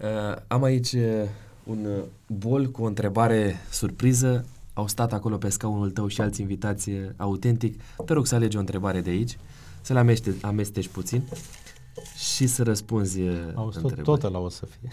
[0.00, 1.28] Uh, am aici uh,
[1.64, 4.46] un uh, bol cu o întrebare surpriză.
[4.72, 7.80] Au stat acolo pe scaunul tău și alți invitați uh, autentic.
[8.04, 9.38] Te rog să alegi o întrebare de aici,
[9.80, 11.22] să le ameste, amesteci puțin
[12.16, 13.20] și să răspunzi
[13.54, 14.90] Au tot, tot la o să fie.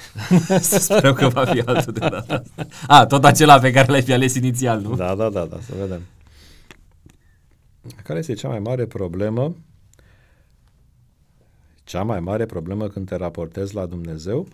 [0.59, 2.43] Sperăm că va fi altul de data asta.
[2.87, 4.95] A, tot acela pe care l-ai fi ales inițial, nu?
[4.95, 6.01] Da, da, da, da, să vedem.
[8.03, 9.55] Care este cea mai mare problemă?
[11.83, 14.47] Cea mai mare problemă când te raportezi la Dumnezeu?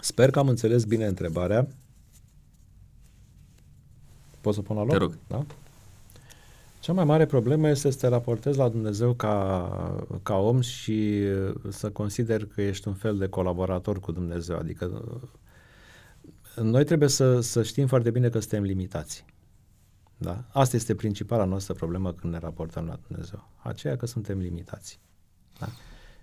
[0.00, 1.68] Sper că am înțeles bine întrebarea.
[4.40, 4.90] Pot să pun la loc?
[4.90, 5.18] Te rog.
[5.26, 5.44] Da?
[6.82, 11.22] Cea mai mare problemă este să te raportezi la Dumnezeu ca, ca om și
[11.68, 14.56] să consideri că ești un fel de colaborator cu Dumnezeu.
[14.56, 15.04] Adică
[16.56, 19.24] noi trebuie să, să știm foarte bine că suntem limitați.
[20.16, 20.44] Da?
[20.52, 23.48] Asta este principala noastră problemă când ne raportăm la Dumnezeu.
[23.62, 25.00] Aceea că suntem limitați.
[25.58, 25.68] Da?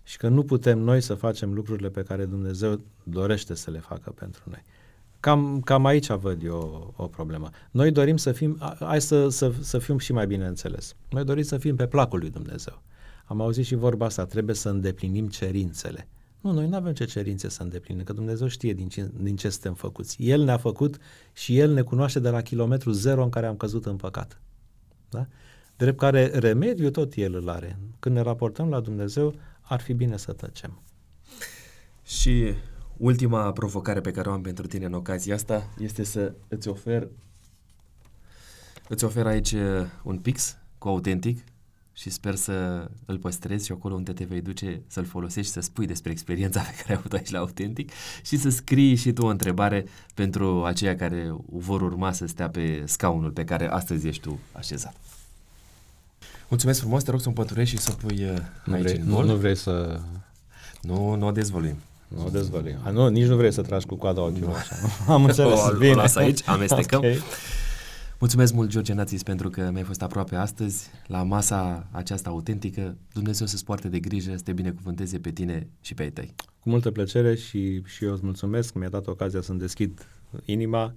[0.03, 4.11] Și că nu putem noi să facem lucrurile pe care Dumnezeu dorește să le facă
[4.11, 4.63] pentru noi.
[5.19, 7.49] Cam, cam aici văd eu o, o problemă.
[7.71, 10.95] Noi dorim să fim, hai să, să, să fim și mai bine înțeles.
[11.09, 12.81] Noi dorim să fim pe placul lui Dumnezeu.
[13.25, 16.07] Am auzit și vorba asta, trebuie să îndeplinim cerințele.
[16.41, 19.49] Nu, noi nu avem ce cerințe să îndeplinim, că Dumnezeu știe din ce, din ce
[19.49, 20.23] suntem făcuți.
[20.23, 20.97] El ne-a făcut
[21.33, 24.41] și El ne cunoaște de la kilometru zero în care am căzut în păcat.
[25.09, 25.27] Da?
[25.77, 27.79] Drept care remediu tot El îl are.
[27.99, 30.81] Când ne raportăm la Dumnezeu, ar fi bine să tăcem.
[32.03, 32.53] Și
[32.99, 37.07] ultima provocare pe care o am pentru tine în ocazia asta este să îți ofer
[38.87, 41.43] îți ofer aici uh, un pix cu autentic
[41.93, 45.85] și sper să îl păstrezi și acolo unde te vei duce să-l folosești, să spui
[45.85, 47.91] despre experiența pe care ai avut aici la Autentic
[48.23, 52.83] și să scrii și tu o întrebare pentru aceia care vor urma să stea pe
[52.85, 54.95] scaunul pe care astăzi ești tu așezat.
[56.47, 59.13] Mulțumesc frumos, te rog să împăturești și să pui uh, nu aici vrei, în nu,
[59.13, 59.25] bol.
[59.25, 59.99] nu vrei să...
[60.81, 61.75] Nu, nu o dezvăluim.
[62.15, 62.77] Nu o dezvăluim.
[62.83, 64.75] A, nu, nici nu vrei să tragi cu coada ochiului așa.
[65.13, 65.59] Am înțeles.
[65.59, 65.93] O- o bine.
[65.93, 67.01] las aici, amestecăm.
[67.05, 67.13] Ok.
[68.19, 72.97] Mulțumesc mult, George Națis, pentru că mi-ai fost aproape astăzi la masa aceasta autentică.
[73.13, 76.33] Dumnezeu să-ți poarte de grijă, să te binecuvânteze pe tine și pe ai tăi.
[76.59, 80.07] Cu multă plăcere și, și eu îți mulțumesc că mi-a dat ocazia să-mi deschid
[80.45, 80.93] inima.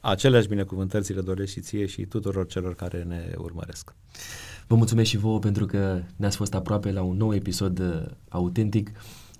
[0.00, 3.94] Aceleași binecuvântări ți le doresc și ție și tuturor celor care ne urmăresc.
[4.66, 8.90] Vă mulțumesc și vouă pentru că ne-ați fost aproape la un nou episod uh, autentic.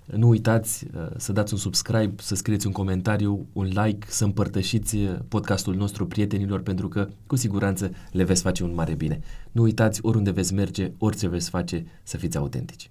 [0.05, 4.95] Nu uitați uh, să dați un subscribe, să scrieți un comentariu, un like, să împărtășiți
[4.95, 9.19] uh, podcastul nostru prietenilor pentru că cu siguranță le veți face un mare bine.
[9.51, 12.89] Nu uitați oriunde veți merge, orice veți face, să fiți autentici.